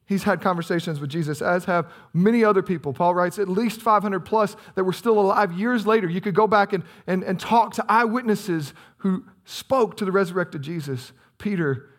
[0.05, 2.91] he's had conversations with Jesus, as have many other people.
[2.91, 6.09] Paul writes at least 500 plus that were still alive years later.
[6.09, 10.61] You could go back and, and, and talk to eyewitnesses who spoke to the resurrected
[10.61, 11.13] Jesus.
[11.37, 11.89] Peter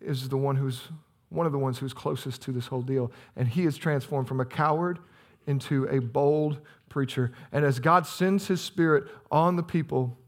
[0.00, 0.88] is the one who's
[1.30, 3.10] one of the ones who's closest to this whole deal.
[3.36, 4.98] And he is transformed from a coward
[5.46, 7.32] into a bold preacher.
[7.52, 10.18] And as God sends his spirit on the people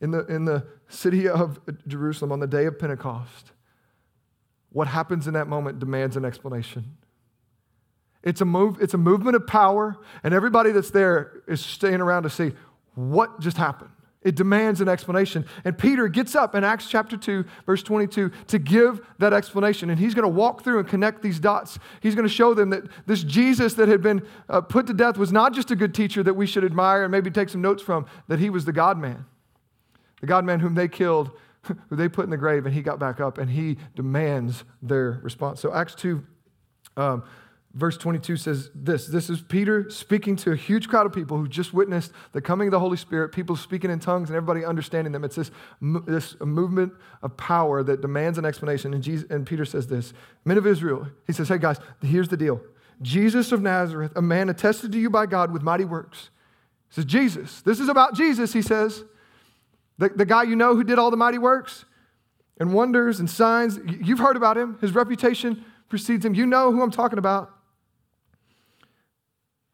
[0.00, 3.52] in the, in the city of Jerusalem on the day of Pentecost,
[4.70, 6.96] what happens in that moment demands an explanation.
[8.22, 12.22] It's a, move, it's a movement of power, and everybody that's there is staying around
[12.22, 12.52] to see
[12.94, 13.90] what just happened.
[14.24, 15.44] It demands an explanation.
[15.64, 19.90] And Peter gets up in Acts chapter 2, verse 22, to give that explanation.
[19.90, 21.78] And he's going to walk through and connect these dots.
[22.00, 25.18] He's going to show them that this Jesus that had been uh, put to death
[25.18, 27.82] was not just a good teacher that we should admire and maybe take some notes
[27.82, 29.26] from, that he was the God man.
[30.22, 31.30] The God man whom they killed,
[31.62, 35.20] who they put in the grave, and he got back up and he demands their
[35.22, 35.60] response.
[35.60, 36.24] So, Acts 2.
[36.96, 37.24] Um,
[37.74, 41.48] verse 22 says this this is peter speaking to a huge crowd of people who
[41.48, 45.12] just witnessed the coming of the holy spirit people speaking in tongues and everybody understanding
[45.12, 45.24] them.
[45.24, 48.94] It's this, this movement of power that demands an explanation.
[48.94, 50.12] And, Jesus, and peter says this
[50.44, 52.60] men of israel he says hey guys here's the deal.
[53.02, 56.30] Jesus of nazareth a man attested to you by god with mighty works.
[56.88, 59.04] He says jesus this is about jesus he says.
[59.96, 61.84] The, the guy you know who did all the mighty works
[62.58, 64.76] and wonders and signs you've heard about him.
[64.80, 66.34] His reputation precedes him.
[66.34, 67.50] You know who i'm talking about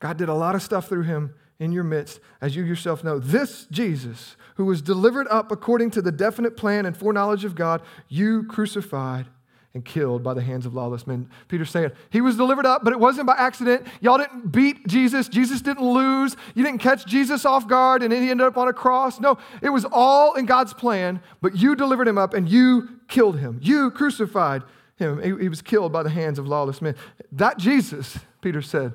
[0.00, 3.18] God did a lot of stuff through him in your midst, as you yourself know.
[3.18, 7.82] This Jesus, who was delivered up according to the definite plan and foreknowledge of God,
[8.08, 9.26] you crucified
[9.74, 11.28] and killed by the hands of lawless men.
[11.46, 13.86] Peter's saying, He was delivered up, but it wasn't by accident.
[14.00, 15.28] Y'all didn't beat Jesus.
[15.28, 16.34] Jesus didn't lose.
[16.54, 19.20] You didn't catch Jesus off guard and he ended up on a cross.
[19.20, 23.38] No, it was all in God's plan, but you delivered him up and you killed
[23.38, 23.60] him.
[23.62, 24.62] You crucified
[24.96, 25.22] him.
[25.22, 26.96] He was killed by the hands of lawless men.
[27.30, 28.94] That Jesus, Peter said,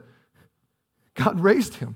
[1.16, 1.96] God raised him.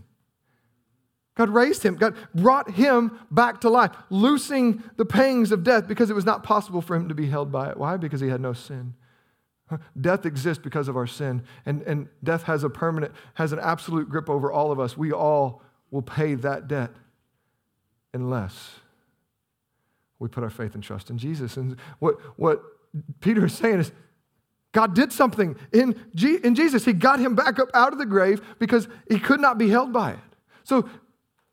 [1.35, 1.95] God raised him.
[1.95, 6.43] God brought him back to life, loosing the pangs of death because it was not
[6.43, 7.77] possible for him to be held by it.
[7.77, 7.95] Why?
[7.95, 8.93] Because he had no sin.
[9.99, 14.09] Death exists because of our sin, and, and death has a permanent, has an absolute
[14.09, 14.97] grip over all of us.
[14.97, 16.91] We all will pay that debt
[18.13, 18.71] unless
[20.17, 21.55] we put our faith and trust in Jesus.
[21.55, 22.61] And what, what
[23.21, 23.91] Peter is saying is
[24.71, 26.85] God did something in, G- in Jesus.
[26.85, 29.91] He got him back up out of the grave because he could not be held
[29.91, 30.19] by it.
[30.63, 30.87] So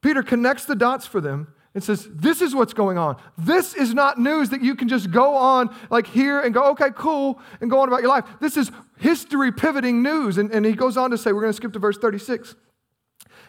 [0.02, 3.16] Peter connects the dots for them and says, This is what's going on.
[3.38, 6.90] This is not news that you can just go on like here and go, okay,
[6.94, 8.24] cool, and go on about your life.
[8.40, 10.38] This is history pivoting news.
[10.38, 12.54] And, and he goes on to say, We're going to skip to verse 36.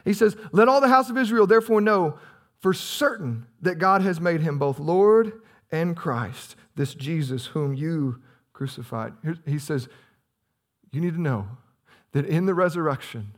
[0.06, 2.20] He says, Let all the house of Israel therefore know
[2.60, 8.22] for certain that God has made him both Lord and Christ, this Jesus whom you
[8.58, 9.14] crucified.
[9.46, 9.88] He says,
[10.92, 11.48] You need to know
[12.14, 13.36] that in the resurrection,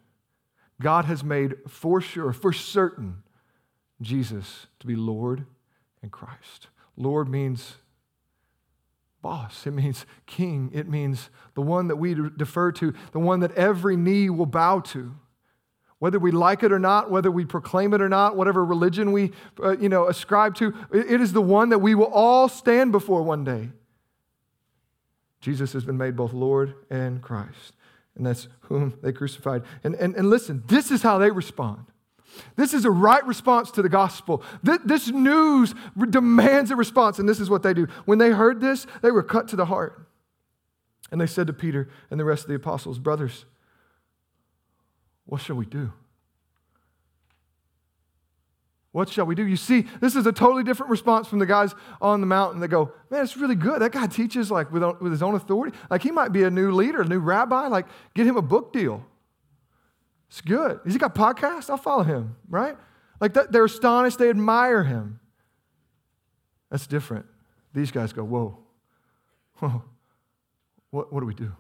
[0.82, 3.24] God has made for sure, for certain,
[4.02, 5.46] Jesus to be Lord
[6.02, 6.68] and Christ.
[6.96, 7.76] Lord means
[9.22, 13.52] boss, it means king, it means the one that we defer to, the one that
[13.56, 15.14] every knee will bow to.
[15.98, 19.34] Whether we like it or not, whether we proclaim it or not, whatever religion we
[19.62, 23.22] uh, you know, ascribe to, it is the one that we will all stand before
[23.22, 23.72] one day.
[25.40, 27.74] Jesus has been made both Lord and Christ,
[28.16, 29.64] and that's whom they crucified.
[29.84, 31.86] And, and, and listen, this is how they respond.
[32.56, 34.44] This is a right response to the gospel.
[34.62, 35.74] This news
[36.10, 37.88] demands a response, and this is what they do.
[38.06, 40.08] When they heard this, they were cut to the heart.
[41.12, 43.46] And they said to Peter and the rest of the apostles, Brothers,
[45.26, 45.92] what shall we do?
[48.92, 49.46] What shall we do?
[49.46, 52.70] You see, this is a totally different response from the guys on the mountain that
[52.70, 53.82] go, Man, it's really good.
[53.82, 55.78] That guy teaches like with, with his own authority.
[55.90, 57.68] Like he might be a new leader, a new rabbi.
[57.68, 59.06] Like get him a book deal.
[60.30, 60.80] It's good.
[60.84, 61.70] He's he got podcasts?
[61.70, 62.78] I'll follow him, right?
[63.20, 65.20] Like that, they're astonished, they admire him.
[66.72, 67.26] That's different.
[67.74, 68.58] These guys go, Whoa,
[69.56, 69.84] whoa,
[70.90, 71.52] what, what do we do?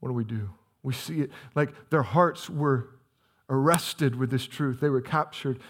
[0.00, 0.50] What do we do?
[0.82, 2.90] We see it like their hearts were
[3.48, 4.80] arrested with this truth.
[4.80, 5.60] They were captured.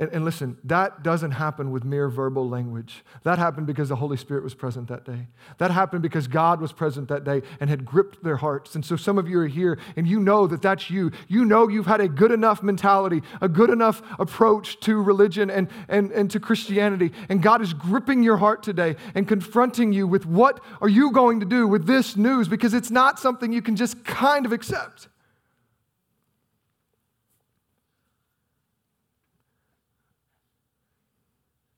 [0.00, 3.04] And, and, listen, that doesn't happen with mere verbal language.
[3.22, 5.28] That happened because the Holy Spirit was present that day.
[5.58, 8.74] That happened because God was present that day and had gripped their hearts.
[8.74, 11.12] And so some of you are here and you know that that's you.
[11.28, 15.68] You know you've had a good enough mentality, a good enough approach to religion and,
[15.88, 17.12] and, and to Christianity.
[17.28, 21.38] And God is gripping your heart today and confronting you with what are you going
[21.38, 25.06] to do with this news because it's not something you can just kind of accept.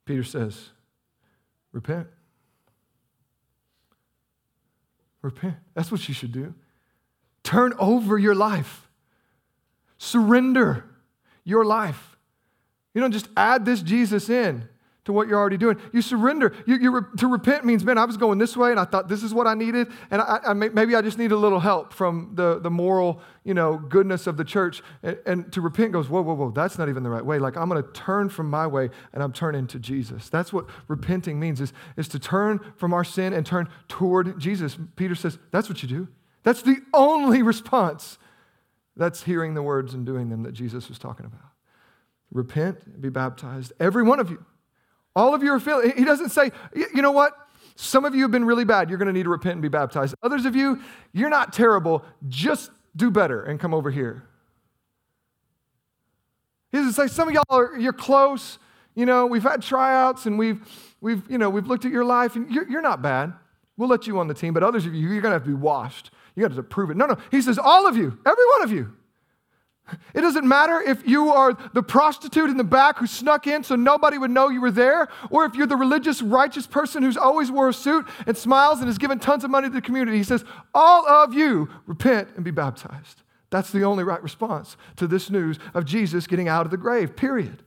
[0.06, 0.70] Peter says,
[1.72, 2.06] repent.
[5.20, 5.56] Repent.
[5.74, 6.54] That's what you should do.
[7.42, 8.88] Turn over your life.
[9.98, 10.84] Surrender
[11.44, 12.16] your life.
[12.94, 14.68] You don't just add this Jesus in
[15.06, 15.78] to what you're already doing.
[15.92, 16.52] You surrender.
[16.66, 19.08] You, you re, to repent means, man, I was going this way and I thought
[19.08, 21.92] this is what I needed, and I, I maybe I just need a little help
[21.92, 24.82] from the, the moral, you know, goodness of the church.
[25.04, 27.38] And, and to repent goes, whoa, whoa, whoa, that's not even the right way.
[27.38, 30.28] Like I'm going to turn from my way and I'm turning to Jesus.
[30.28, 34.76] That's what repenting means is, is to turn from our sin and turn toward Jesus.
[34.96, 36.08] Peter says, that's what you do.
[36.42, 38.18] That's the only response.
[38.96, 41.52] That's hearing the words and doing them that Jesus was talking about.
[42.32, 44.44] Repent, be baptized, every one of you
[45.16, 47.32] all of you are feeling, he doesn't say, you know what?
[47.74, 48.88] Some of you have been really bad.
[48.88, 50.14] You're going to need to repent and be baptized.
[50.22, 50.80] Others of you,
[51.12, 52.04] you're not terrible.
[52.28, 54.24] Just do better and come over here.
[56.70, 58.58] He doesn't say, some of y'all are, you're close.
[58.94, 60.60] You know, we've had tryouts and we've,
[61.00, 63.32] we've, you know, we've looked at your life and you're, you're not bad.
[63.76, 64.54] We'll let you on the team.
[64.54, 66.10] But others of you, you're going to have to be washed.
[66.34, 66.96] You got to prove it.
[66.96, 67.16] No, no.
[67.30, 68.94] He says, all of you, every one of you.
[70.14, 73.76] It doesn't matter if you are the prostitute in the back who snuck in so
[73.76, 77.52] nobody would know you were there, or if you're the religious, righteous person who's always
[77.52, 80.16] wore a suit and smiles and has given tons of money to the community.
[80.18, 80.44] He says,
[80.74, 83.22] All of you repent and be baptized.
[83.50, 87.14] That's the only right response to this news of Jesus getting out of the grave,
[87.14, 87.62] period.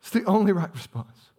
[0.00, 1.30] It's the only right response.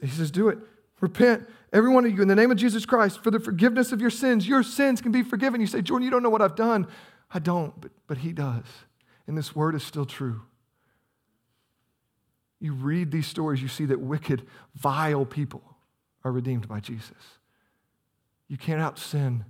[0.00, 0.58] He says, Do it.
[1.00, 4.00] Repent, every one of you, in the name of Jesus Christ, for the forgiveness of
[4.00, 4.48] your sins.
[4.48, 5.60] Your sins can be forgiven.
[5.60, 6.86] You say, Jordan, you don't know what I've done.
[7.34, 8.64] I don't, but, but He does.
[9.26, 10.42] And this word is still true.
[12.60, 15.62] You read these stories, you see that wicked, vile people
[16.24, 17.12] are redeemed by Jesus.
[18.48, 19.44] You can't out sin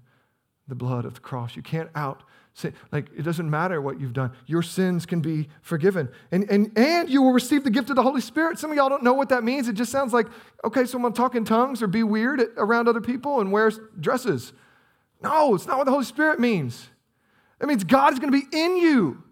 [0.66, 1.55] the blood of the cross.
[1.57, 2.23] You can't out
[2.55, 2.73] sin.
[2.90, 4.33] Like, it doesn't matter what you've done.
[4.47, 6.09] Your sins can be forgiven.
[6.33, 8.59] And, and, and you will receive the gift of the Holy Spirit.
[8.59, 9.68] Some of y'all don't know what that means.
[9.68, 10.27] It just sounds like,
[10.64, 13.70] okay, so I'm talking talk in tongues or be weird around other people and wear
[14.01, 14.53] dresses.
[15.23, 16.88] No, it's not what the Holy Spirit means.
[17.64, 19.22] It means God is going to be in you.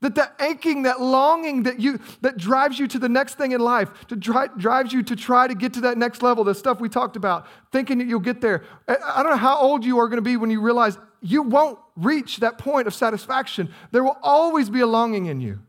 [0.00, 3.60] That that aching, that longing that you that drives you to the next thing in
[3.60, 6.80] life, to dri- drives you to try to get to that next level, the stuff
[6.80, 8.64] we talked about, thinking that you'll get there.
[8.88, 11.78] I don't know how old you are going to be when you realize you won't
[11.96, 13.70] reach that point of satisfaction.
[13.90, 15.60] There will always be a longing in you.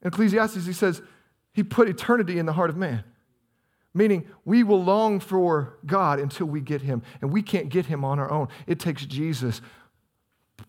[0.00, 1.02] In Ecclesiastes, he says,
[1.52, 3.04] he put eternity in the heart of man.
[3.94, 8.06] Meaning, we will long for God until we get Him, and we can't get Him
[8.06, 8.48] on our own.
[8.66, 9.60] It takes Jesus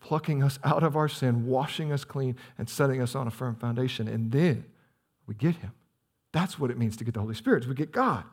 [0.04, 3.56] plucking us out of our sin, washing us clean, and setting us on a firm
[3.56, 4.62] foundation, and then
[5.26, 5.72] we get Him.
[6.30, 8.24] That's what it means to get the Holy Spirit, we get God.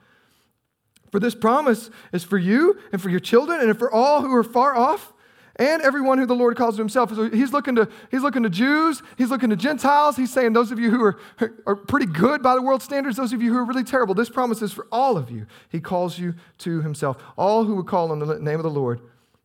[1.13, 4.43] For this promise is for you and for your children and for all who are
[4.43, 5.13] far off
[5.55, 7.13] and everyone who the Lord calls to himself.
[7.15, 10.15] So he's looking to, he's looking to Jews, he's looking to Gentiles.
[10.17, 11.19] He's saying, those of you who are,
[11.65, 14.29] are pretty good by the world standards, those of you who are really terrible, this
[14.29, 15.45] promise is for all of you.
[15.69, 17.17] He calls you to himself.
[17.37, 19.01] All who would call on the name of the Lord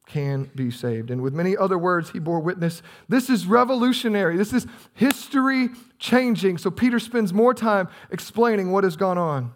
[0.06, 1.10] can be saved.
[1.10, 2.80] And with many other words, he bore witness.
[3.08, 4.36] This is revolutionary.
[4.36, 6.58] This is history changing.
[6.58, 9.52] So Peter spends more time explaining what has gone on.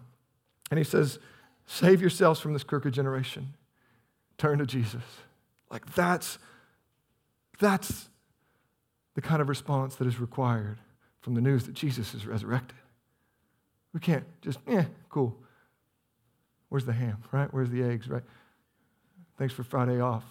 [0.70, 1.18] And he says,
[1.66, 3.54] Save yourselves from this crooked generation.
[4.38, 5.04] Turn to Jesus.
[5.70, 6.38] Like that's
[7.60, 8.08] that's
[9.14, 10.78] the kind of response that is required
[11.20, 12.76] from the news that Jesus is resurrected.
[13.92, 15.36] We can't just, eh, cool.
[16.70, 17.52] Where's the ham, right?
[17.52, 18.22] Where's the eggs, right?
[19.36, 20.24] Thanks for Friday off.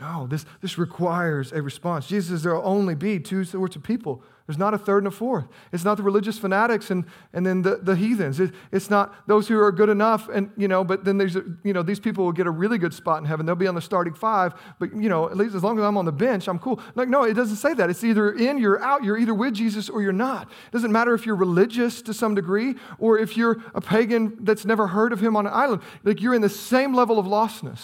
[0.00, 2.06] No, this, this requires a response.
[2.06, 5.08] Jesus says there will only be two sorts of people there's not a third and
[5.08, 5.46] a fourth.
[5.74, 8.40] It's not the religious fanatics and, and then the, the heathens.
[8.40, 11.74] It, it's not those who are good enough and, you know, but then there's, you
[11.74, 13.44] know, these people will get a really good spot in heaven.
[13.44, 15.98] They'll be on the starting five, but, you know, at least as long as I'm
[15.98, 16.80] on the bench, I'm cool.
[16.94, 17.90] Like, no, it doesn't say that.
[17.90, 20.50] It's either in, you're out, you're either with Jesus or you're not.
[20.50, 24.64] It doesn't matter if you're religious to some degree or if you're a pagan that's
[24.64, 25.82] never heard of him on an island.
[26.04, 27.80] Like, you're in the same level of lostness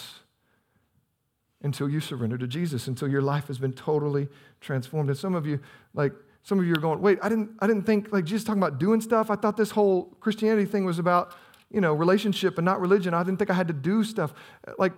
[1.65, 4.29] until you surrender to Jesus, until your life has been totally
[4.61, 5.09] transformed.
[5.09, 5.59] And some of you,
[5.93, 6.13] like,
[6.43, 8.79] some of you are going, wait, I didn't, I didn't think like Jesus talking about
[8.79, 9.31] doing stuff.
[9.31, 11.35] I thought this whole Christianity thing was about,
[11.71, 13.15] you know, relationship and not religion.
[13.15, 14.31] I didn't think I had to do stuff.
[14.77, 14.93] Like,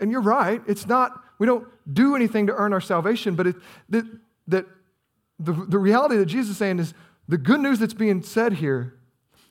[0.00, 0.62] and you're right.
[0.66, 3.56] It's not, we don't do anything to earn our salvation, but it,
[3.90, 4.04] that,
[4.48, 4.64] that
[5.38, 6.94] the, the reality that Jesus is saying is
[7.28, 8.94] the good news that's being said here,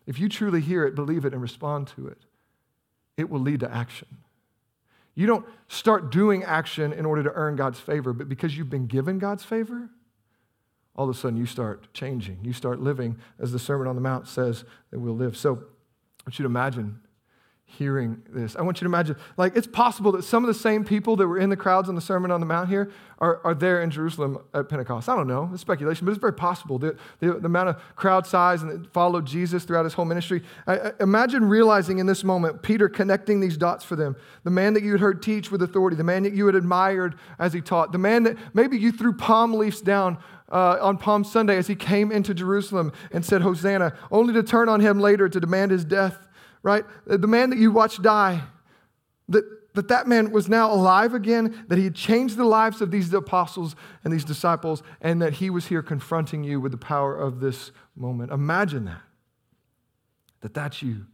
[0.08, 2.18] if you truly hear it, believe it, and respond to it,
[3.16, 4.08] it will lead to action.
[5.16, 8.88] You don't start doing action in order to earn God's favor, but because you've been
[8.88, 9.90] given God's favor,
[10.96, 12.40] all of a sudden you start changing.
[12.44, 15.36] You start living as the Sermon on the Mount says that we'll live.
[15.38, 17.00] So I want you to imagine
[17.66, 18.56] hearing this.
[18.56, 21.28] I want you to imagine, like, it's possible that some of the same people that
[21.28, 23.90] were in the crowds on the Sermon on the Mount here are, are there in
[23.90, 25.10] Jerusalem at Pentecost.
[25.10, 26.78] I don't know, it's speculation, but it's very possible.
[26.78, 30.44] The, the, the amount of crowd size and that followed Jesus throughout his whole ministry.
[30.68, 34.16] I, I, imagine realizing in this moment, Peter connecting these dots for them.
[34.44, 37.16] The man that you had heard teach with authority, the man that you had admired
[37.40, 40.18] as he taught, the man that maybe you threw palm leaves down
[40.50, 44.70] uh, on Palm Sunday as he came into Jerusalem and said, Hosanna, only to turn
[44.70, 46.25] on him later to demand his death,
[46.66, 46.84] right?
[47.06, 48.42] The man that you watched die,
[49.30, 49.44] that,
[49.76, 53.14] that that man was now alive again, that he had changed the lives of these
[53.14, 57.40] apostles and these disciples, and that he was here confronting you with the power of
[57.40, 58.32] this moment.
[58.32, 59.02] Imagine that.
[60.42, 61.06] That that's you.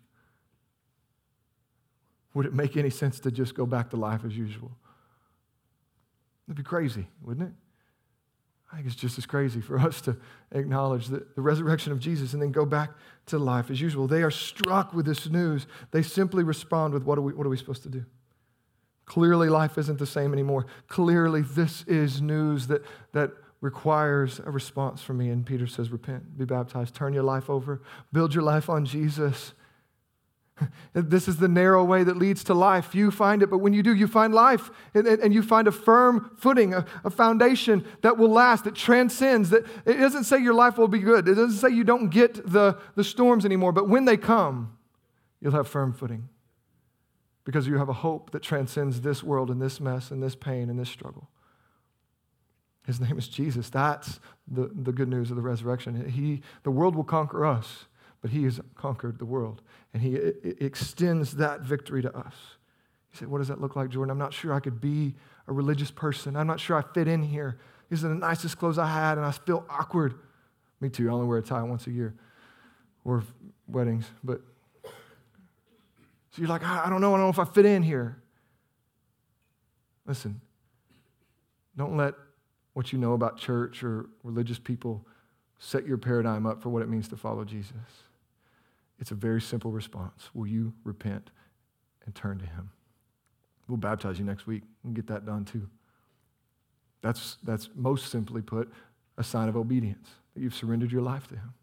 [2.34, 4.72] Would it make any sense to just go back to life as usual?
[6.48, 7.54] It'd be crazy, wouldn't it?
[8.72, 10.16] I think it's just as crazy for us to
[10.52, 12.92] acknowledge the, the resurrection of Jesus and then go back
[13.28, 14.08] to life as usual.
[14.08, 15.68] They are struck with this news.
[15.92, 18.06] They simply respond with, What are we, what are we supposed to do?
[19.06, 20.66] Clearly, life isn't the same anymore.
[20.88, 25.30] Clearly, this is news that, that requires a response from me.
[25.30, 27.82] And Peter says, Repent, be baptized, turn your life over,
[28.14, 29.54] build your life on Jesus.
[30.94, 32.94] This is the narrow way that leads to life.
[32.94, 36.32] You find it, but when you do, you find life and, you find a firm
[36.38, 39.50] footing, a, a, foundation that will last, that transcends.
[39.50, 41.28] That it doesn't say your life will be good.
[41.28, 44.78] It doesn't say you don't get the, the storms anymore, but when they come,
[45.40, 46.30] you'll have firm footing
[47.44, 50.70] because you have a hope that transcends this world and this mess and this pain
[50.70, 51.30] and this struggle.
[52.86, 53.70] His name is Jesus.
[53.70, 56.10] That's the, the good news of the resurrection.
[56.10, 57.86] He, the world will conquer us
[58.22, 59.62] but he has conquered the world.
[59.94, 62.34] And he extends that victory to us.
[63.12, 64.12] You say, What does that look like, Jordan?
[64.12, 65.16] I'm not sure I could be
[65.48, 66.36] a religious person.
[66.36, 67.58] I'm not sure I fit in here.
[67.90, 70.14] These are the nicest clothes I had, and I feel awkward.
[70.80, 71.10] Me too.
[71.10, 72.16] I only wear a tie once a year
[73.04, 73.24] or
[73.68, 74.06] weddings.
[74.24, 74.42] But
[74.84, 77.14] so you're like, I don't know.
[77.14, 78.22] I don't know if I fit in here.
[80.08, 80.40] Listen,
[81.76, 82.14] don't let
[82.74, 85.06] what you know about church or religious people
[85.60, 87.74] set your paradigm up for what it means to follow Jesus.
[89.02, 90.30] It's a very simple response.
[90.34, 91.32] Will you repent
[92.06, 92.70] and turn to Him?
[93.68, 95.68] We'll baptize you next week and get that done too.
[97.02, 98.72] That's, that's most simply put
[99.18, 101.54] a sign of obedience that you've surrendered your life to Him.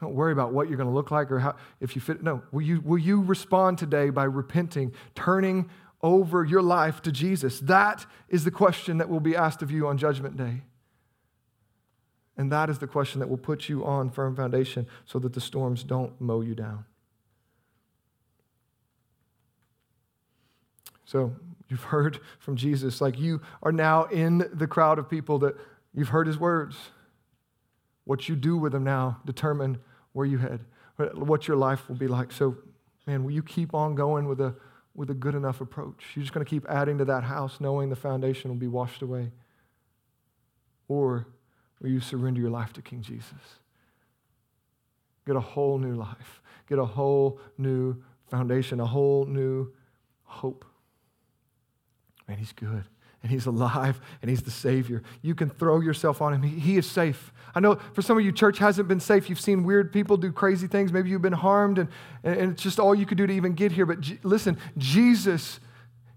[0.00, 2.22] Don't worry about what you're going to look like or how, if you fit.
[2.22, 5.70] No, will you, will you respond today by repenting, turning
[6.02, 7.60] over your life to Jesus?
[7.60, 10.62] That is the question that will be asked of you on Judgment Day.
[12.38, 15.40] And that is the question that will put you on firm foundation so that the
[15.40, 16.84] storms don't mow you down.
[21.04, 21.34] So,
[21.68, 25.56] you've heard from Jesus, like you are now in the crowd of people that
[25.92, 26.76] you've heard his words.
[28.04, 29.78] What you do with them now determine
[30.12, 30.60] where you head,
[30.96, 32.30] what your life will be like.
[32.30, 32.56] So,
[33.06, 34.54] man, will you keep on going with a
[34.94, 36.04] with a good enough approach?
[36.14, 39.02] You're just going to keep adding to that house, knowing the foundation will be washed
[39.02, 39.32] away,
[40.88, 41.26] or
[41.80, 43.60] will you surrender your life to King Jesus?
[45.26, 47.96] Get a whole new life, get a whole new
[48.28, 49.72] foundation, a whole new
[50.24, 50.64] hope.
[52.26, 52.84] Man, he's good
[53.22, 55.02] and he's alive and he's the Savior.
[55.22, 56.42] You can throw yourself on him.
[56.42, 57.32] He, he, is safe.
[57.54, 59.28] I know for some of you, church hasn't been safe.
[59.28, 60.92] You've seen weird people do crazy things.
[60.92, 61.88] Maybe you've been harmed and,
[62.22, 63.86] and it's just all you could do to even get here.
[63.86, 65.58] But G- listen, Jesus,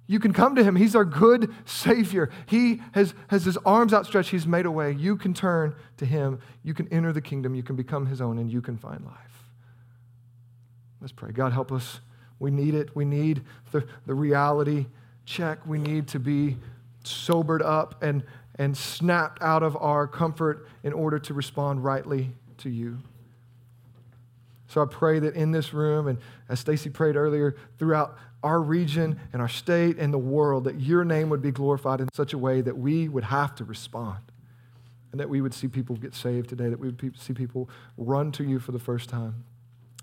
[0.07, 0.75] you can come to him.
[0.75, 2.29] He's our good Savior.
[2.45, 4.31] He has, has his arms outstretched.
[4.31, 4.91] He's made a way.
[4.91, 6.39] You can turn to him.
[6.63, 7.55] You can enter the kingdom.
[7.55, 9.15] You can become his own and you can find life.
[10.99, 11.31] Let's pray.
[11.31, 12.01] God, help us.
[12.39, 12.95] We need it.
[12.95, 13.41] We need
[13.71, 14.87] the, the reality
[15.25, 15.65] check.
[15.65, 16.57] We need to be
[17.03, 18.23] sobered up and,
[18.55, 22.97] and snapped out of our comfort in order to respond rightly to you.
[24.67, 29.19] So I pray that in this room, and as Stacy prayed earlier, throughout our region
[29.33, 32.37] and our state and the world, that your name would be glorified in such a
[32.37, 34.19] way that we would have to respond.
[35.11, 38.31] And that we would see people get saved today, that we would see people run
[38.31, 39.43] to you for the first time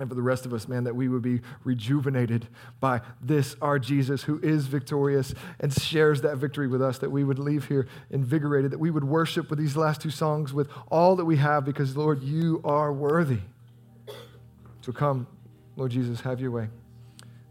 [0.01, 2.47] and for the rest of us, man, that we would be rejuvenated
[2.78, 7.24] by this, our Jesus, who is victorious and shares that victory with us, that we
[7.24, 11.16] would leave here invigorated, that we would worship with these last two songs with all
[11.16, 13.41] that we have, because, Lord, you are worthy.
[14.82, 15.26] So come,
[15.76, 16.68] Lord Jesus, have your way.